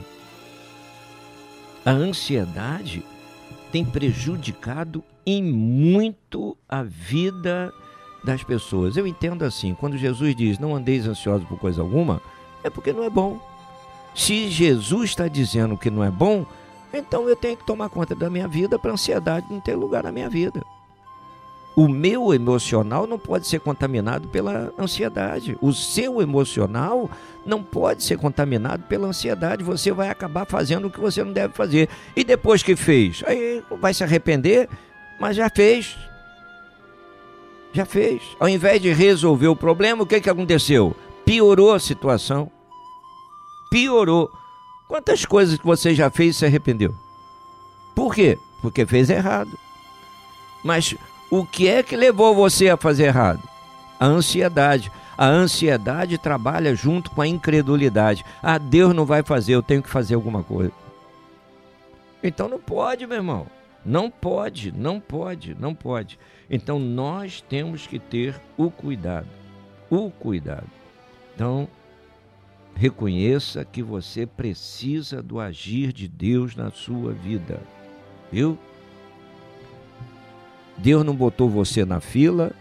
A 1.84 1.92
ansiedade 1.92 3.04
tem 3.70 3.84
prejudicado 3.84 5.04
em 5.24 5.42
muito 5.42 6.57
a 6.68 6.82
vida 6.82 7.72
das 8.24 8.42
pessoas. 8.42 8.96
Eu 8.96 9.07
entendo 9.07 9.44
assim, 9.44 9.74
quando 9.74 9.96
Jesus 9.96 10.34
diz 10.34 10.59
não 10.59 10.74
andeis 10.74 11.07
ansiosos 11.07 11.46
por 11.46 11.59
coisa 11.59 11.80
alguma, 11.80 12.20
é 12.64 12.70
porque 12.70 12.92
não 12.92 13.04
é 13.04 13.11
bom. 13.11 13.40
Se 14.14 14.48
Jesus 14.48 15.11
está 15.11 15.28
dizendo 15.28 15.76
que 15.76 15.90
não 15.90 16.02
é 16.02 16.11
bom, 16.11 16.44
então 16.92 17.28
eu 17.28 17.36
tenho 17.36 17.57
que 17.57 17.66
tomar 17.66 17.88
conta 17.88 18.14
da 18.14 18.30
minha 18.30 18.48
vida 18.48 18.78
para 18.78 18.90
a 18.90 18.94
ansiedade 18.94 19.46
não 19.50 19.61
ter 19.61 19.76
lugar 19.76 20.02
na 20.02 20.11
minha 20.11 20.28
vida. 20.28 20.64
O 21.76 21.88
meu 21.88 22.32
emocional 22.32 23.06
não 23.06 23.18
pode 23.18 23.46
ser 23.46 23.60
contaminado 23.60 24.28
pela 24.28 24.72
ansiedade. 24.78 25.58
O 25.60 25.74
seu 25.74 26.22
emocional 26.22 27.10
não 27.44 27.62
pode 27.62 28.02
ser 28.02 28.16
contaminado 28.16 28.84
pela 28.84 29.08
ansiedade. 29.08 29.62
Você 29.62 29.92
vai 29.92 30.08
acabar 30.08 30.46
fazendo 30.46 30.86
o 30.86 30.90
que 30.90 30.98
você 30.98 31.22
não 31.22 31.34
deve 31.34 31.52
fazer. 31.52 31.90
E 32.16 32.24
depois 32.24 32.62
que 32.62 32.74
fez, 32.74 33.22
aí 33.26 33.62
vai 33.78 33.92
se 33.92 34.02
arrepender, 34.02 34.70
mas 35.20 35.36
já 35.36 35.50
fez. 35.50 35.94
Já 37.74 37.84
fez. 37.84 38.22
Ao 38.40 38.48
invés 38.48 38.80
de 38.80 38.90
resolver 38.90 39.48
o 39.48 39.54
problema, 39.54 40.02
o 40.02 40.06
que, 40.06 40.18
que 40.18 40.30
aconteceu? 40.30 40.96
Piorou 41.26 41.74
a 41.74 41.78
situação. 41.78 42.50
Piorou. 43.70 44.30
Quantas 44.88 45.26
coisas 45.26 45.58
que 45.58 45.66
você 45.66 45.94
já 45.94 46.08
fez 46.08 46.36
e 46.36 46.38
se 46.38 46.46
arrependeu? 46.46 46.94
Por 47.94 48.14
quê? 48.14 48.38
Porque 48.62 48.86
fez 48.86 49.10
errado. 49.10 49.50
Mas 50.64 50.96
o 51.30 51.44
que 51.44 51.68
é 51.68 51.82
que 51.82 51.96
levou 51.96 52.34
você 52.34 52.68
a 52.68 52.76
fazer 52.76 53.04
errado? 53.04 53.42
A 53.98 54.06
ansiedade. 54.06 54.90
A 55.18 55.26
ansiedade 55.26 56.18
trabalha 56.18 56.74
junto 56.74 57.10
com 57.10 57.22
a 57.22 57.26
incredulidade. 57.26 58.24
Ah, 58.42 58.58
Deus 58.58 58.94
não 58.94 59.06
vai 59.06 59.22
fazer, 59.22 59.54
eu 59.54 59.62
tenho 59.62 59.82
que 59.82 59.88
fazer 59.88 60.14
alguma 60.14 60.42
coisa. 60.42 60.72
Então 62.22 62.48
não 62.48 62.58
pode, 62.58 63.06
meu 63.06 63.16
irmão. 63.16 63.46
Não 63.84 64.10
pode, 64.10 64.72
não 64.72 65.00
pode, 65.00 65.56
não 65.58 65.74
pode. 65.74 66.18
Então 66.50 66.78
nós 66.78 67.40
temos 67.40 67.86
que 67.86 67.98
ter 67.98 68.34
o 68.56 68.70
cuidado. 68.70 69.28
O 69.88 70.10
cuidado. 70.10 70.66
Então, 71.34 71.68
reconheça 72.74 73.64
que 73.64 73.82
você 73.82 74.26
precisa 74.26 75.22
do 75.22 75.40
agir 75.40 75.92
de 75.92 76.08
Deus 76.08 76.54
na 76.56 76.70
sua 76.70 77.12
vida. 77.12 77.60
Viu? 78.30 78.58
Deus 80.78 81.04
não 81.04 81.14
botou 81.14 81.48
você 81.48 81.84
na 81.84 82.00
fila 82.00 82.52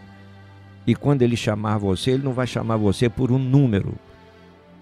e 0.86 0.94
quando 0.94 1.22
ele 1.22 1.36
chamar 1.36 1.78
você, 1.78 2.12
ele 2.12 2.22
não 2.22 2.32
vai 2.32 2.46
chamar 2.46 2.76
você 2.76 3.08
por 3.08 3.32
um 3.32 3.38
número. 3.38 3.94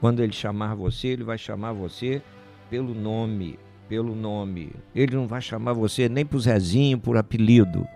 Quando 0.01 0.21
ele 0.21 0.33
chamar 0.33 0.75
você, 0.75 1.09
ele 1.09 1.25
vai 1.25 1.39
chamar 1.39 1.73
você 1.73 2.21
pelo 2.69 2.95
nome, 2.95 3.59
pelo 3.89 4.15
nome. 4.15 4.73
Ele 4.95 5.17
não 5.17 5.27
vai 5.27 5.41
chamar 5.41 5.73
você 5.73 6.09
nem 6.09 6.27
por 6.27 6.41
Zezinho, 6.41 6.99
por 6.99 7.17
apelido. 7.17 7.87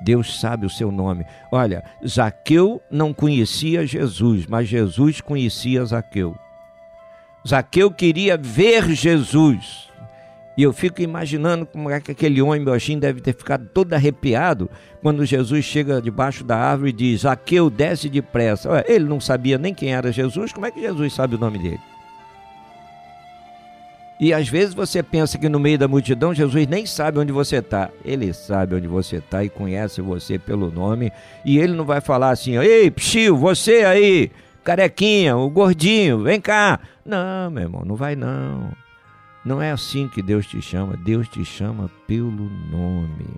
Deus 0.00 0.40
sabe 0.40 0.64
o 0.64 0.70
seu 0.70 0.90
nome. 0.90 1.24
Olha, 1.52 1.84
Zaqueu 2.06 2.80
não 2.90 3.12
conhecia 3.12 3.86
Jesus, 3.86 4.46
mas 4.46 4.68
Jesus 4.68 5.20
conhecia 5.20 5.84
Zaqueu. 5.84 6.36
Zaqueu 7.46 7.90
queria 7.90 8.36
ver 8.36 8.90
Jesus. 8.90 9.87
E 10.58 10.62
eu 10.64 10.72
fico 10.72 11.00
imaginando 11.00 11.64
como 11.64 11.88
é 11.88 12.00
que 12.00 12.10
aquele 12.10 12.42
homem 12.42 12.64
baixinho 12.64 12.98
deve 12.98 13.20
ter 13.20 13.32
ficado 13.32 13.68
todo 13.72 13.92
arrepiado 13.92 14.68
quando 15.00 15.24
Jesus 15.24 15.64
chega 15.64 16.02
debaixo 16.02 16.42
da 16.42 16.56
árvore 16.56 16.90
e 16.90 16.92
diz: 16.92 17.20
Zaqueu, 17.20 17.70
desce 17.70 18.08
depressa. 18.08 18.84
Ele 18.88 19.04
não 19.04 19.20
sabia 19.20 19.56
nem 19.56 19.72
quem 19.72 19.94
era 19.94 20.10
Jesus, 20.10 20.52
como 20.52 20.66
é 20.66 20.72
que 20.72 20.80
Jesus 20.80 21.12
sabe 21.12 21.36
o 21.36 21.38
nome 21.38 21.60
dele? 21.60 21.78
E 24.18 24.34
às 24.34 24.48
vezes 24.48 24.74
você 24.74 25.00
pensa 25.00 25.38
que 25.38 25.48
no 25.48 25.60
meio 25.60 25.78
da 25.78 25.86
multidão 25.86 26.34
Jesus 26.34 26.66
nem 26.66 26.84
sabe 26.84 27.20
onde 27.20 27.30
você 27.30 27.58
está. 27.58 27.88
Ele 28.04 28.32
sabe 28.32 28.74
onde 28.74 28.88
você 28.88 29.18
está 29.18 29.44
e 29.44 29.48
conhece 29.48 30.00
você 30.02 30.40
pelo 30.40 30.72
nome. 30.72 31.12
E 31.44 31.56
ele 31.56 31.74
não 31.74 31.84
vai 31.84 32.00
falar 32.00 32.30
assim: 32.30 32.58
Ei, 32.58 32.90
psiu, 32.90 33.36
você 33.36 33.84
aí, 33.84 34.32
carequinha, 34.64 35.36
o 35.36 35.48
gordinho, 35.48 36.24
vem 36.24 36.40
cá. 36.40 36.80
Não, 37.06 37.48
meu 37.48 37.62
irmão, 37.62 37.84
não 37.84 37.94
vai 37.94 38.16
não. 38.16 38.72
Não 39.48 39.60
é 39.62 39.70
assim 39.70 40.08
que 40.08 40.20
Deus 40.20 40.46
te 40.46 40.60
chama. 40.60 40.94
Deus 40.94 41.26
te 41.26 41.42
chama 41.42 41.90
pelo 42.06 42.50
nome. 42.70 43.34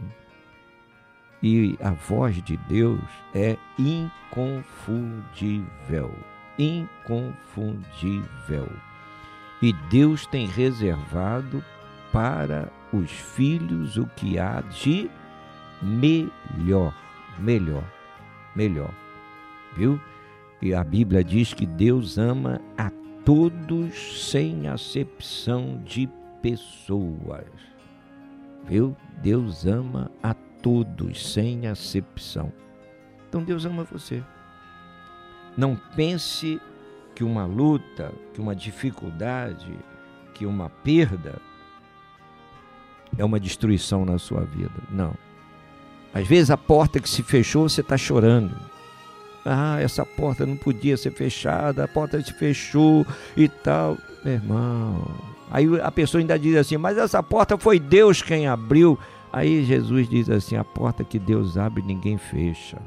E 1.40 1.78
a 1.80 1.92
voz 1.92 2.42
de 2.42 2.56
Deus 2.56 2.98
é 3.32 3.56
inconfundível. 3.78 6.12
Inconfundível. 6.58 8.68
E 9.62 9.72
Deus 9.88 10.26
tem 10.26 10.48
reservado 10.48 11.64
para 12.10 12.72
os 12.92 13.12
filhos 13.12 13.96
o 13.96 14.04
que 14.16 14.36
há 14.36 14.62
de 14.62 15.08
melhor. 15.80 16.92
Melhor. 17.38 17.84
Melhor. 18.56 18.90
Viu? 19.76 20.00
E 20.60 20.74
a 20.74 20.82
Bíblia 20.82 21.22
diz 21.22 21.54
que 21.54 21.64
Deus 21.64 22.18
ama 22.18 22.60
a 22.76 22.90
todos 23.24 24.28
sem 24.30 24.68
acepção 24.68 25.80
de 25.84 26.08
pessoas. 26.42 27.46
Viu? 28.64 28.96
Deus 29.22 29.66
ama 29.66 30.10
a 30.22 30.34
todos 30.34 31.32
sem 31.32 31.66
acepção. 31.66 32.52
Então 33.28 33.42
Deus 33.42 33.64
ama 33.64 33.84
você. 33.84 34.22
Não 35.56 35.76
pense 35.94 36.60
que 37.14 37.24
uma 37.24 37.44
luta, 37.44 38.12
que 38.32 38.40
uma 38.40 38.54
dificuldade, 38.54 39.76
que 40.34 40.46
uma 40.46 40.70
perda 40.70 41.40
é 43.18 43.24
uma 43.24 43.40
destruição 43.40 44.04
na 44.04 44.18
sua 44.18 44.42
vida. 44.42 44.72
Não. 44.90 45.14
Às 46.14 46.26
vezes 46.26 46.50
a 46.50 46.56
porta 46.56 46.98
que 47.00 47.08
se 47.08 47.22
fechou, 47.22 47.68
você 47.68 47.80
está 47.80 47.96
chorando. 47.96 48.69
Ah, 49.44 49.80
essa 49.80 50.04
porta 50.04 50.44
não 50.44 50.56
podia 50.56 50.96
ser 50.96 51.12
fechada, 51.12 51.84
a 51.84 51.88
porta 51.88 52.22
se 52.22 52.32
fechou 52.32 53.06
e 53.36 53.48
tal. 53.48 53.96
Meu 54.24 54.34
irmão. 54.34 55.04
Aí 55.50 55.66
a 55.80 55.90
pessoa 55.90 56.20
ainda 56.20 56.38
diz 56.38 56.56
assim, 56.56 56.76
mas 56.76 56.96
essa 56.98 57.22
porta 57.22 57.58
foi 57.58 57.80
Deus 57.80 58.22
quem 58.22 58.46
abriu. 58.46 58.98
Aí 59.32 59.64
Jesus 59.64 60.08
diz 60.08 60.28
assim: 60.28 60.56
a 60.56 60.64
porta 60.64 61.04
que 61.04 61.18
Deus 61.18 61.56
abre, 61.56 61.82
ninguém 61.82 62.18
fecha. 62.18 62.78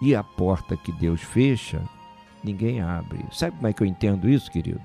E 0.00 0.14
a 0.14 0.22
porta 0.22 0.76
que 0.76 0.92
Deus 0.92 1.20
fecha, 1.20 1.82
ninguém 2.42 2.80
abre. 2.80 3.24
Sabe 3.32 3.56
como 3.56 3.66
é 3.66 3.72
que 3.72 3.82
eu 3.82 3.86
entendo 3.86 4.28
isso, 4.28 4.50
querido? 4.50 4.80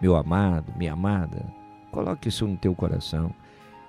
Meu 0.00 0.14
amado, 0.16 0.72
minha 0.76 0.92
amada, 0.92 1.44
coloque 1.90 2.28
isso 2.28 2.46
no 2.46 2.56
teu 2.56 2.74
coração. 2.74 3.32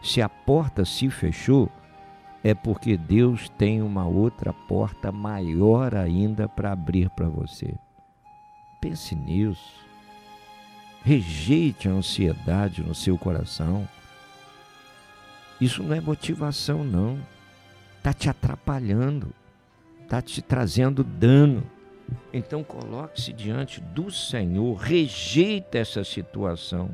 Se 0.02 0.22
a 0.22 0.30
porta 0.30 0.84
se 0.84 1.10
fechou, 1.10 1.70
é 2.44 2.54
porque 2.54 2.98
Deus 2.98 3.50
tem 3.50 3.82
uma 3.82 4.06
outra 4.06 4.52
porta 4.52 5.12
maior 5.12 5.96
ainda 5.96 6.50
para 6.50 6.72
abrir 6.72 7.10
para 7.12 7.28
você. 7.30 7.76
Pense 8.80 9.16
nisso. 9.16 9.86
Rejeite 11.04 11.88
a 11.88 11.92
ansiedade 11.92 12.84
no 12.84 12.96
seu 12.96 13.18
coração. 13.18 13.88
Isso 15.60 15.84
não 15.84 15.96
é 15.96 16.02
motivação, 16.02 16.84
não. 16.84 17.20
Está 17.98 18.14
te 18.14 18.30
atrapalhando, 18.30 19.32
está 20.02 20.22
te 20.22 20.42
trazendo 20.42 21.04
dano. 21.04 21.64
Então 22.34 22.64
coloque-se 22.64 23.32
diante 23.32 23.80
do 23.80 24.10
Senhor, 24.10 24.76
rejeite 24.76 25.78
essa 25.78 26.04
situação. 26.04 26.90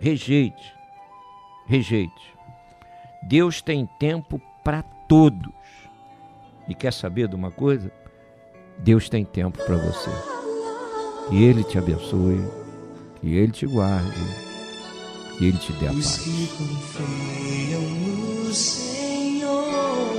Rejeite. 0.00 0.74
Rejeite. 1.66 2.34
Deus 3.28 3.60
tem 3.60 3.86
tempo 3.98 4.40
para 4.66 4.82
todos. 4.82 5.52
E 6.68 6.74
quer 6.74 6.92
saber 6.92 7.28
de 7.28 7.36
uma 7.36 7.52
coisa? 7.52 7.92
Deus 8.78 9.08
tem 9.08 9.24
tempo 9.24 9.64
para 9.64 9.76
você. 9.76 10.10
Que 11.28 11.44
Ele 11.44 11.62
te 11.62 11.78
abençoe, 11.78 12.44
que 13.20 13.32
Ele 13.36 13.52
te 13.52 13.64
guarde, 13.64 14.10
que 15.38 15.44
Ele 15.46 15.56
te 15.56 15.72
dê 15.74 15.86
a 15.86 15.92
Os 15.92 16.04
paz. 16.04 16.18
que 16.18 16.48
confiam 16.58 17.80
no 17.80 18.52
Senhor 18.52 20.16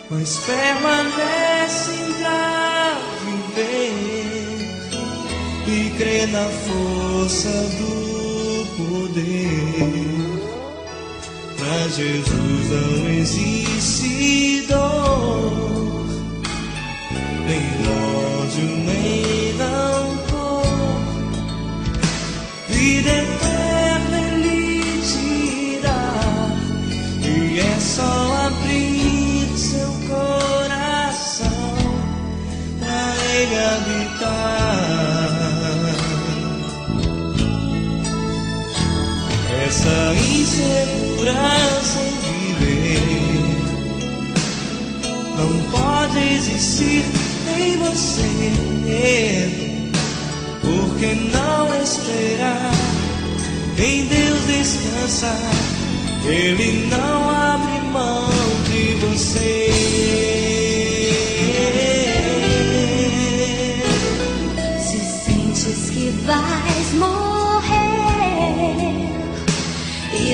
mas 0.09 0.39
permanecem 0.45 2.13
pra 2.21 2.46
e 5.77 5.89
crer 5.91 6.27
na 6.29 6.45
força 6.45 7.49
do 7.77 8.65
poder. 8.77 10.07
Pra 11.57 11.87
Jesus 11.89 12.69
não 12.71 13.09
existe 13.09 14.65
dor 14.67 16.07
nem 17.47 17.61
ódio, 17.87 18.67
nem 18.85 19.46
Essa 40.57 40.65
insegurança 40.65 41.99
em 42.01 42.53
viver 42.55 42.99
não 45.37 45.53
pode 45.69 46.17
existir 46.33 47.05
em 47.55 47.77
você. 47.77 48.51
Porque 50.61 51.13
não 51.31 51.83
esperar 51.83 52.73
em 53.77 54.05
Deus 54.07 54.47
descansar, 54.47 55.51
Ele 56.25 56.87
não 56.89 57.29
abre 57.29 57.79
mão 57.91 58.29
de 58.71 58.95
você. 59.05 60.56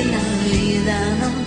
E 0.06 1.43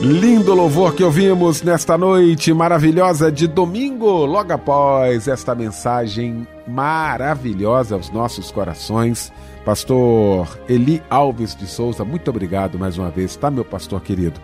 Lindo 0.00 0.54
louvor 0.54 0.94
que 0.94 1.04
ouvimos 1.04 1.60
nesta 1.60 1.98
noite 1.98 2.54
maravilhosa 2.54 3.30
de 3.30 3.46
domingo, 3.46 4.24
logo 4.24 4.52
após 4.52 5.28
esta 5.28 5.54
mensagem 5.54 6.46
maravilhosa 6.66 7.94
aos 7.94 8.08
nossos 8.08 8.50
corações. 8.50 9.32
Pastor 9.64 10.58
Eli 10.68 11.02
Alves 11.10 11.54
de 11.54 11.66
Souza, 11.66 12.04
muito 12.04 12.30
obrigado 12.30 12.78
mais 12.78 12.96
uma 12.96 13.10
vez, 13.10 13.36
tá, 13.36 13.50
meu 13.50 13.64
pastor 13.64 14.00
querido? 14.00 14.40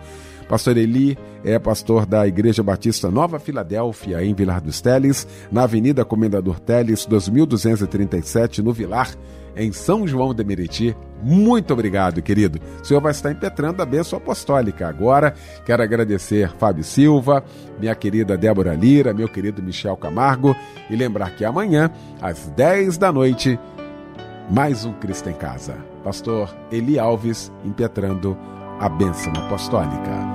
Pastor 0.47 0.77
Eli 0.77 1.17
é 1.43 1.57
pastor 1.57 2.05
da 2.05 2.27
Igreja 2.27 2.61
Batista 2.61 3.09
Nova 3.09 3.39
Filadélfia, 3.39 4.23
em 4.23 4.33
Vilar 4.33 4.61
dos 4.61 4.79
Teles, 4.79 5.27
na 5.51 5.63
Avenida 5.63 6.05
Comendador 6.05 6.59
Teles, 6.59 7.05
2237, 7.05 8.61
no 8.61 8.71
Vilar, 8.71 9.11
em 9.55 9.71
São 9.71 10.07
João 10.07 10.33
de 10.33 10.43
Meriti. 10.43 10.95
Muito 11.23 11.73
obrigado, 11.73 12.21
querido. 12.21 12.59
O 12.81 12.85
senhor 12.85 13.01
vai 13.01 13.11
estar 13.11 13.31
impetrando 13.31 13.81
a 13.81 13.85
bênção 13.85 14.17
apostólica. 14.17 14.87
Agora, 14.87 15.33
quero 15.65 15.81
agradecer 15.81 16.51
Fábio 16.57 16.83
Silva, 16.83 17.43
minha 17.79 17.95
querida 17.95 18.37
Débora 18.37 18.75
Lira, 18.75 19.13
meu 19.13 19.27
querido 19.27 19.63
Michel 19.63 19.97
Camargo 19.97 20.55
e 20.89 20.95
lembrar 20.95 21.31
que 21.31 21.45
amanhã, 21.45 21.89
às 22.21 22.47
10 22.49 22.97
da 22.97 23.11
noite, 23.11 23.57
mais 24.51 24.85
um 24.85 24.93
Cristo 24.93 25.29
em 25.29 25.33
Casa. 25.33 25.75
Pastor 26.03 26.55
Eli 26.71 26.99
Alves 26.99 27.51
impetrando 27.63 28.37
a 28.79 28.89
bênção 28.89 29.33
apostólica. 29.33 30.34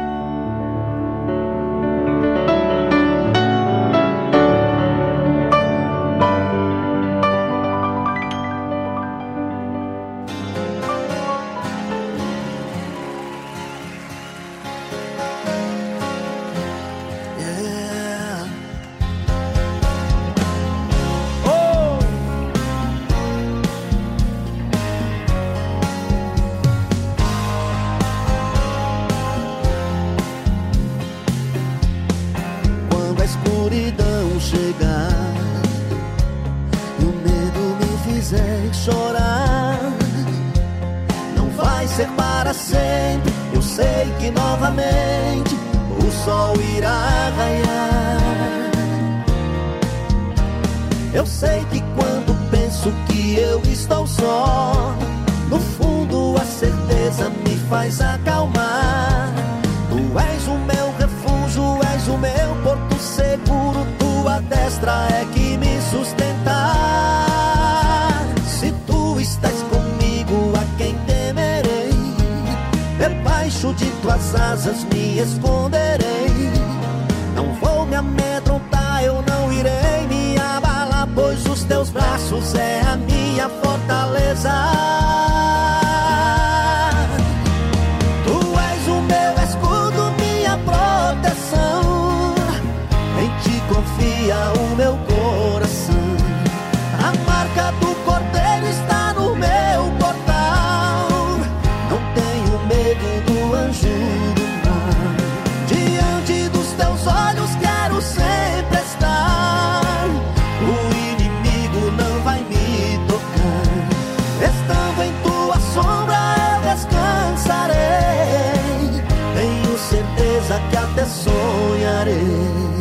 Que 120.69 120.77
até 120.77 121.05
sonharei. 121.05 122.71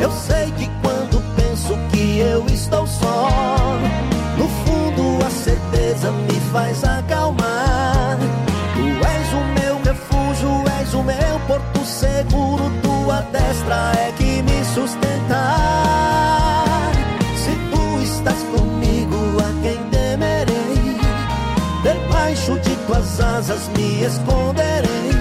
Eu 0.00 0.10
sei 0.10 0.50
que 0.52 0.70
quando 0.82 1.22
penso 1.36 1.76
que 1.90 2.18
eu 2.18 2.44
estou 2.46 2.86
só, 2.86 3.28
no 4.36 4.48
fundo 4.64 5.24
a 5.24 5.30
certeza 5.30 6.10
me 6.10 6.40
faz 6.52 6.84
acalmar. 6.84 8.18
Tu 8.74 9.06
és 9.06 9.32
o 9.32 9.44
meu 9.60 9.82
refúgio, 9.82 10.64
és 10.80 10.94
o 10.94 11.02
meu 11.02 11.40
porto 11.46 11.84
seguro, 11.84 12.70
tua 12.82 13.22
destra 13.32 13.92
é 13.96 14.12
que 14.12 14.42
me 14.42 14.64
sustenta. 14.64 15.13
Asas 23.44 23.68
me 23.76 24.02
esconderei. 24.04 25.12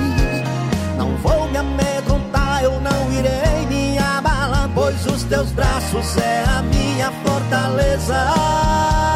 Não 0.97 1.15
vou 1.17 1.49
me 1.49 1.57
amedrontar, 1.57 2.63
eu 2.63 2.79
não 2.79 3.11
irei 3.11 3.65
me 3.67 3.97
abalar, 3.97 4.69
pois 4.73 5.05
os 5.05 5.23
teus 5.23 5.51
braços 5.51 6.17
é 6.17 6.43
a 6.47 6.61
minha 6.61 7.11
fortaleza. 7.25 9.12